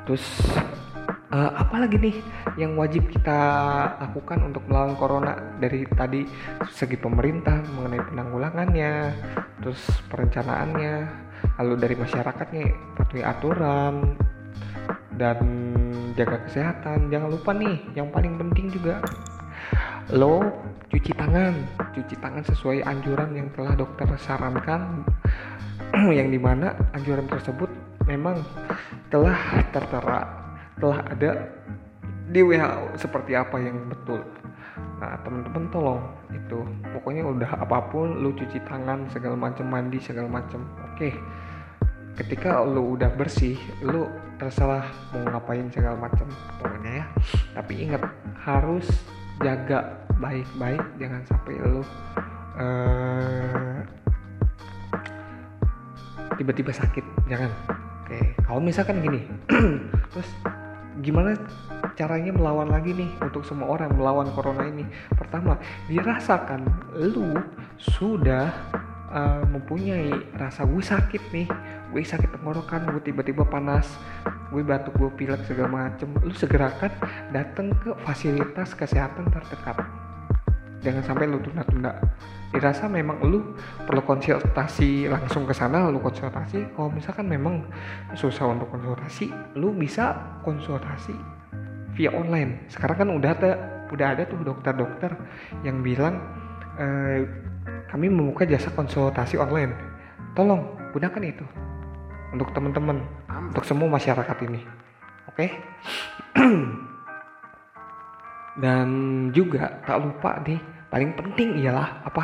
Terus 0.07 0.23
uh, 1.35 1.51
apa 1.59 1.83
lagi 1.83 1.99
nih 1.99 2.17
yang 2.55 2.79
wajib 2.79 3.11
kita 3.11 3.39
lakukan 3.99 4.47
untuk 4.47 4.63
melawan 4.71 4.95
corona? 4.95 5.35
Dari 5.59 5.83
tadi 5.91 6.23
segi 6.71 6.95
pemerintah 6.95 7.59
mengenai 7.75 8.07
penanggulangannya 8.15 8.93
terus 9.59 9.83
perencanaannya 10.07 10.95
lalu 11.59 11.75
dari 11.83 11.95
masyarakatnya 11.99 12.65
patuhi 12.95 13.27
aturan 13.27 14.15
dan 15.19 15.43
jaga 16.15 16.47
kesehatan. 16.47 17.11
Jangan 17.11 17.29
lupa 17.35 17.51
nih 17.51 17.83
yang 17.99 18.15
paling 18.15 18.39
penting 18.39 18.71
juga 18.71 19.03
lo 20.15 20.43
cuci 20.87 21.11
tangan 21.19 21.55
cuci 21.91 22.15
tangan 22.23 22.45
sesuai 22.47 22.87
anjuran 22.87 23.35
yang 23.35 23.49
telah 23.57 23.75
dokter 23.75 24.07
sarankan 24.23 25.03
yang 26.19 26.31
di 26.31 26.39
mana 26.39 26.79
anjuran 26.95 27.27
tersebut 27.27 27.69
memang 28.07 28.39
telah 29.11 29.39
tertera 29.75 30.47
telah 30.79 31.03
ada 31.11 31.51
di 32.27 32.43
WHO 32.43 32.99
seperti 32.99 33.39
apa 33.39 33.57
yang 33.63 33.87
betul. 33.87 34.23
Nah 34.99 35.15
teman-teman 35.23 35.65
tolong 35.71 36.03
itu 36.35 36.59
pokoknya 36.91 37.23
udah 37.23 37.51
apa 37.63 37.87
pun 37.91 38.19
lu 38.19 38.35
cuci 38.35 38.61
tangan 38.67 39.07
segala 39.15 39.39
macam 39.39 39.67
mandi 39.71 39.99
segala 40.03 40.27
macam 40.27 40.67
oke. 40.93 41.11
Ketika 42.17 42.65
lu 42.65 42.97
udah 42.97 43.13
bersih 43.13 43.61
lu 43.85 44.09
terserah 44.41 44.89
mau 45.13 45.23
ngapain 45.29 45.69
segala 45.71 45.97
macam 45.97 46.27
pokoknya 46.59 46.93
ya. 47.03 47.07
Tapi 47.57 47.73
ingat 47.87 48.03
harus 48.43 48.87
jaga 49.41 50.01
baik-baik 50.17 50.81
jangan 50.97 51.21
sampai 51.29 51.55
lu 51.61 51.83
uh, 52.57 53.79
tiba-tiba 56.37 56.73
sakit 56.73 57.05
jangan. 57.29 57.51
Oke 58.05 58.37
kalau 58.45 58.61
misalkan 58.63 59.03
gini 59.03 59.27
terus 60.13 60.29
gimana 61.05 61.37
caranya 61.97 62.33
melawan 62.33 62.69
lagi 62.73 62.93
nih 62.97 63.09
untuk 63.21 63.45
semua 63.45 63.77
orang 63.77 63.93
melawan 63.93 64.29
corona 64.33 64.65
ini? 64.65 64.85
Pertama 65.13 65.61
dirasakan 65.89 66.65
lu 66.97 67.37
sudah 67.77 68.53
uh, 69.13 69.45
mempunyai 69.49 70.13
rasa 70.37 70.65
gue 70.65 70.81
sakit 70.81 71.23
nih 71.33 71.49
gue 71.97 72.05
sakit 72.05 72.29
tenggorokan 72.29 72.93
gue 72.93 73.01
tiba-tiba 73.09 73.49
panas. 73.49 73.89
Gue 74.53 74.61
batuk 74.61 75.01
gue 75.01 75.09
pilek 75.17 75.49
segala 75.49 75.89
macem. 75.89 76.13
Lu 76.21 76.29
segerakan 76.29 76.93
datang 77.33 77.73
ke 77.81 77.97
fasilitas 78.05 78.77
kesehatan 78.77 79.33
terdekat. 79.33 79.81
Jangan 80.85 81.01
sampai 81.09 81.25
lu 81.25 81.41
tunda-tunda. 81.41 81.97
Dirasa 82.53 82.85
memang 82.85 83.25
lu 83.25 83.57
perlu 83.89 84.05
konsultasi 84.05 85.09
langsung 85.09 85.49
ke 85.49 85.57
sana 85.57 85.89
lu 85.89 85.97
konsultasi. 86.05 86.69
Kalau 86.77 86.93
misalkan 86.93 87.33
memang 87.33 87.65
susah 88.13 88.45
untuk 88.53 88.69
konsultasi 88.69 89.33
lu 89.57 89.73
bisa 89.73 90.37
konsultasi 90.45 91.17
via 91.97 92.13
online. 92.13 92.69
Sekarang 92.69 92.97
kan 93.01 93.09
udah 93.09 93.31
ada 93.33 93.51
udah 93.89 94.07
ada 94.13 94.29
tuh 94.29 94.45
dokter-dokter 94.45 95.17
yang 95.65 95.81
bilang 95.81 96.21
eh, 96.77 97.25
kami 97.89 98.13
membuka 98.13 98.45
jasa 98.45 98.69
konsultasi 98.77 99.41
online. 99.41 99.73
Tolong 100.37 100.93
gunakan 100.93 101.25
itu 101.25 101.49
untuk 102.37 102.53
teman-teman, 102.53 103.01
untuk 103.49 103.65
semua 103.65 103.89
masyarakat 103.89 104.37
ini. 104.45 104.61
Oke? 105.33 105.49
Dan 108.63 108.89
juga 109.33 109.81
tak 109.89 110.05
lupa 110.05 110.37
nih, 110.45 110.61
paling 110.93 111.17
penting 111.17 111.65
ialah 111.65 112.05
apa? 112.05 112.23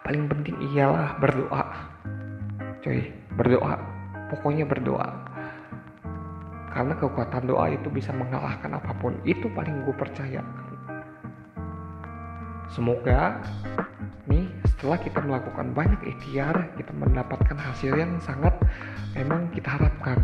Paling 0.00 0.24
penting 0.32 0.56
ialah 0.72 1.20
berdoa. 1.20 1.64
Coy, 2.80 3.12
berdoa. 3.36 3.76
Pokoknya 4.32 4.64
berdoa. 4.64 5.08
Karena 6.72 6.94
kekuatan 6.96 7.44
doa 7.44 7.68
itu 7.68 7.92
bisa 7.92 8.16
mengalahkan 8.16 8.80
apa 8.80 8.96
pun. 8.96 9.12
Itu 9.28 9.52
paling 9.52 9.84
gue 9.84 9.92
percaya. 9.92 10.40
Semoga 12.70 13.42
nih 14.30 14.46
setelah 14.80 14.96
kita 14.96 15.20
melakukan 15.20 15.76
banyak 15.76 16.00
ikhtiar 16.08 16.56
kita 16.72 16.88
mendapatkan 16.96 17.52
hasil 17.52 18.00
yang 18.00 18.16
sangat 18.24 18.56
memang 19.12 19.52
kita 19.52 19.76
harapkan. 19.76 20.16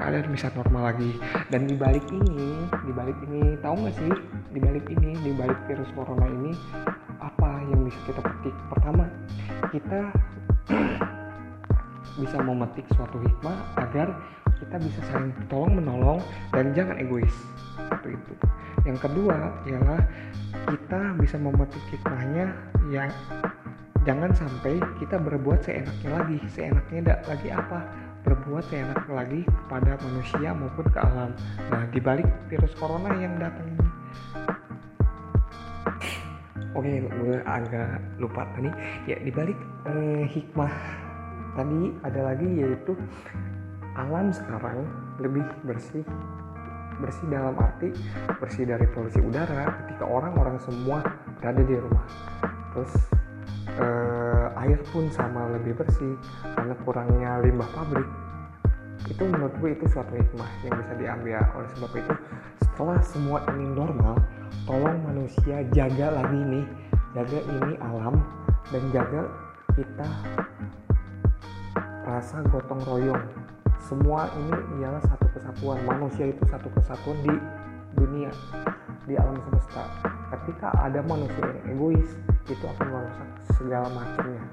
Keadaan 0.00 0.32
bisa 0.32 0.48
normal 0.56 0.96
lagi. 0.96 1.20
Dan 1.52 1.68
di 1.68 1.76
balik 1.76 2.08
ini 2.08 2.56
di 2.88 2.92
balik 2.96 3.20
ini 3.28 3.60
tahu 3.60 3.84
nggak 3.84 3.96
sih? 4.00 4.08
Di 4.56 4.58
balik 4.64 4.88
ini 4.88 5.12
di 5.20 5.36
balik 5.36 5.60
virus 5.68 5.92
corona 5.92 6.24
ini 6.24 6.56
apa 7.20 7.60
yang 7.68 7.84
bisa 7.84 8.00
kita 8.08 8.24
petik? 8.24 8.56
Pertama 8.72 9.04
kita 9.76 10.00
bisa 12.24 12.36
memetik 12.40 12.88
suatu 12.96 13.20
hikmah 13.20 13.60
agar 13.76 14.08
kita 14.56 14.76
bisa 14.88 15.00
saling 15.12 15.36
tolong 15.52 15.84
menolong 15.84 16.24
dan 16.56 16.72
jangan 16.72 16.96
egois. 16.96 17.36
Satu 17.92 18.08
itu. 18.08 18.32
Yang 18.88 19.04
kedua 19.04 19.52
ialah 19.68 20.00
kita 20.64 21.12
bisa 21.20 21.36
memetik 21.36 21.84
hikmahnya 21.92 22.56
yang 22.88 23.12
jangan 24.08 24.32
sampai 24.32 24.80
kita 24.96 25.20
berbuat 25.20 25.60
seenaknya 25.68 26.16
lagi. 26.16 26.40
Seenaknya 26.48 26.98
tidak 27.04 27.20
lagi 27.28 27.48
apa? 27.52 27.78
Berbuat 28.24 28.64
seenak 28.72 29.04
lagi 29.04 29.44
kepada 29.44 30.00
manusia 30.00 30.56
maupun 30.56 30.86
ke 30.88 30.96
alam. 30.96 31.36
Nah 31.68 31.84
dibalik 31.92 32.24
virus 32.48 32.72
corona 32.80 33.12
yang 33.20 33.36
datang 33.36 33.68
ini. 33.68 33.86
Oke 36.72 37.04
gue 37.04 37.36
agak 37.44 38.00
lupa 38.16 38.48
tadi. 38.56 38.72
Ya 39.04 39.20
dibalik 39.20 39.60
eh, 39.84 40.24
hikmah 40.24 40.72
tadi 41.52 41.92
ada 42.00 42.32
lagi 42.32 42.48
yaitu 42.48 42.96
alam 43.92 44.32
sekarang 44.32 44.88
lebih 45.20 45.44
bersih 45.68 46.06
bersih 46.98 47.28
dalam 47.30 47.54
arti 47.60 47.92
bersih 48.42 48.66
dari 48.66 48.88
polusi 48.90 49.22
udara 49.22 49.70
ketika 49.84 50.08
orang-orang 50.08 50.56
semua 50.64 51.04
berada 51.38 51.60
di 51.60 51.76
rumah. 51.76 52.06
Terus 52.74 53.17
uh, 53.78 54.48
air 54.64 54.80
pun 54.90 55.06
sama 55.12 55.52
lebih 55.54 55.76
bersih 55.78 56.14
karena 56.56 56.74
kurangnya 56.82 57.30
limbah 57.44 57.68
pabrik. 57.72 58.08
Itu 59.08 59.24
menurut 59.24 59.54
gue 59.62 59.70
itu 59.72 59.86
suatu 59.88 60.12
hikmah 60.12 60.50
yang 60.66 60.74
bisa 60.82 60.92
diambil. 60.98 61.40
Oleh 61.56 61.70
sebab 61.76 61.92
itu 61.96 62.14
setelah 62.60 62.98
semua 63.04 63.38
ini 63.54 63.66
normal 63.72 64.18
tolong 64.68 64.98
manusia 65.06 65.64
jaga 65.72 66.12
lagi 66.12 66.40
nih 66.44 66.66
jaga 67.16 67.40
ini 67.40 67.72
alam 67.80 68.20
dan 68.68 68.82
jaga 68.92 69.22
kita 69.72 70.08
rasa 72.04 72.42
gotong 72.50 72.82
royong. 72.84 73.24
Semua 73.78 74.28
ini 74.36 74.84
ialah 74.84 75.00
satu 75.06 75.26
kesatuan. 75.32 75.80
Manusia 75.88 76.28
itu 76.28 76.42
satu 76.50 76.68
kesatuan 76.76 77.16
di 77.24 77.34
dunia 77.96 78.28
di 79.08 79.16
alam 79.16 79.40
semesta 79.48 80.17
ketika 80.36 80.68
ada 80.80 81.00
manusia 81.04 81.40
yang 81.40 81.76
egois 81.76 82.10
itu 82.48 82.64
akan 82.76 82.86
merusak 82.88 83.28
segala 83.56 83.88
macamnya. 83.92 84.44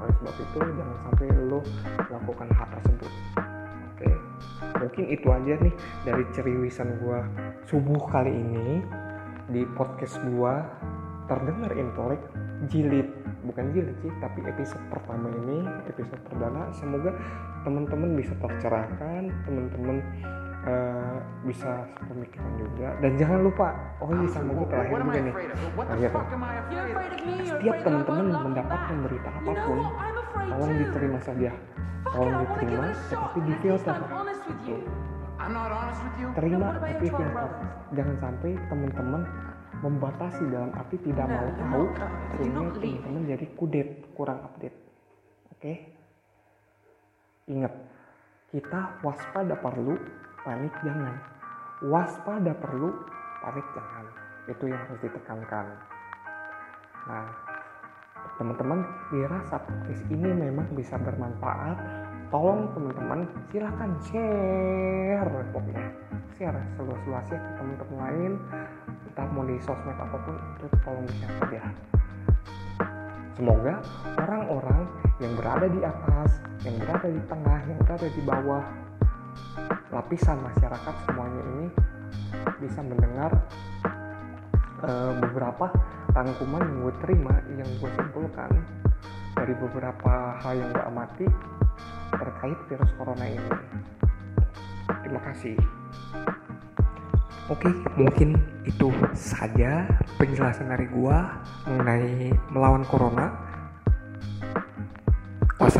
Oleh 0.00 0.14
sebab 0.18 0.34
itu 0.36 0.58
jangan 0.58 0.96
sampai 1.08 1.26
lo 1.46 1.60
melakukan 2.10 2.48
hal 2.52 2.68
tersebut. 2.78 3.12
Oke 3.92 4.10
mungkin 4.82 5.04
itu 5.14 5.28
aja 5.30 5.54
nih 5.62 5.74
dari 6.02 6.24
ceriwisan 6.34 6.88
gua 7.00 7.22
subuh 7.70 8.02
kali 8.10 8.34
ini 8.34 8.82
di 9.48 9.62
podcast 9.78 10.18
gua. 10.34 10.64
Terdengar 11.30 11.70
intelek 11.78 12.18
jilid. 12.66 13.08
Bukan 13.46 13.72
jilid 13.72 13.94
sih 14.02 14.10
tapi 14.18 14.42
episode 14.42 14.82
pertama 14.90 15.30
ini 15.46 15.64
episode 15.86 16.18
perdana. 16.26 16.68
Semoga 16.74 17.14
teman-teman 17.62 18.18
bisa 18.18 18.34
tercerahkan 18.42 19.30
teman-teman 19.46 20.02
uh, 20.66 21.16
bisa 21.46 21.86
pemikiran 22.06 22.52
juga. 22.58 22.88
Dan 23.02 23.12
jangan 23.18 23.40
lupa 23.42 23.68
oh 24.02 24.10
iya 24.10 24.28
sama 24.30 24.50
gue 24.54 24.66
terakhir 24.70 24.96
juga 25.02 25.20
nih. 25.20 25.34
Terakhir 25.74 26.10
setiap 27.46 27.76
teman-teman 27.82 28.26
mendapatkan 28.50 28.96
berita 29.06 29.30
apa 29.30 29.52
pun 29.66 29.78
tolong 30.34 30.72
diterima 30.78 31.18
saja. 31.22 31.50
Tolong 32.12 32.36
diterima. 32.46 32.84
tetapi 32.92 33.38
di 33.42 33.54
filter. 33.62 33.96
Terima 36.38 36.66
tapi 36.78 36.92
filter 37.02 37.28
jangan 37.92 38.16
sampai 38.22 38.50
teman-teman 38.70 39.22
membatasi 39.82 40.42
dalam 40.46 40.70
arti 40.78 40.96
tidak 41.02 41.26
mau 41.26 41.48
tahu 41.58 41.84
sehingga 42.38 42.60
teman-teman 42.78 43.22
jadi 43.26 43.46
kudet 43.58 43.88
kurang 44.14 44.38
update. 44.46 44.78
Oke? 45.50 45.58
Okay? 45.58 45.76
ingat 47.50 47.74
kita 48.54 49.02
waspada 49.02 49.58
perlu 49.58 49.98
panik 50.42 50.74
jangan. 50.82 51.14
Waspada 51.82 52.52
perlu 52.58 52.90
panik 53.42 53.66
jangan. 53.74 54.04
Itu 54.50 54.64
yang 54.70 54.78
harus 54.78 55.00
ditekankan. 55.02 55.66
Nah 57.06 57.26
teman-teman 58.38 58.86
dirasa 59.10 59.58
podcast 59.62 60.04
ini 60.10 60.30
memang 60.30 60.66
bisa 60.74 60.98
bermanfaat. 60.98 61.78
Tolong 62.30 62.70
teman-teman 62.74 63.28
silahkan 63.50 63.90
share 64.08 65.30
pokoknya. 65.52 65.84
Share 66.38 66.62
seluas-luasnya 66.78 67.38
ke 67.38 67.50
teman-teman 67.60 67.96
lain. 67.98 68.32
Entah 69.10 69.28
mau 69.30 69.44
di 69.44 69.60
sosmed 69.60 69.98
apa 69.98 70.16
pun 70.26 70.36
itu 70.58 70.66
tolong 70.80 71.06
share 71.20 71.36
saja 71.44 71.62
semoga 73.42 73.80
orang-orang 74.22 74.86
yang 75.18 75.32
berada 75.34 75.66
di 75.66 75.80
atas 75.82 76.30
yang 76.62 76.76
berada 76.78 77.08
di 77.10 77.22
tengah 77.26 77.60
yang 77.66 77.78
berada 77.82 78.06
di 78.06 78.22
bawah 78.22 78.64
lapisan 79.92 80.38
masyarakat 80.40 80.94
semuanya 81.04 81.42
ini 81.56 81.66
bisa 82.58 82.80
mendengar 82.80 83.30
uh, 84.82 85.12
beberapa 85.20 85.68
rangkuman 86.16 86.62
yang 86.64 86.78
gue 86.88 86.94
terima 87.04 87.34
yang 87.56 87.68
gue 87.80 87.90
simpulkan 87.96 88.50
dari 89.36 89.54
beberapa 89.56 90.38
hal 90.40 90.52
yang 90.56 90.70
gue 90.72 90.84
amati 90.84 91.26
terkait 92.12 92.58
virus 92.68 92.90
corona 93.00 93.24
ini. 93.24 93.52
Terima 95.02 95.20
kasih. 95.24 95.56
Oke, 97.50 97.68
mungkin 97.98 98.38
itu 98.62 98.88
saja 99.18 99.84
penjelasan 100.16 100.70
dari 100.70 100.86
gua 100.88 101.42
mengenai 101.66 102.30
melawan 102.54 102.86
corona. 102.86 103.34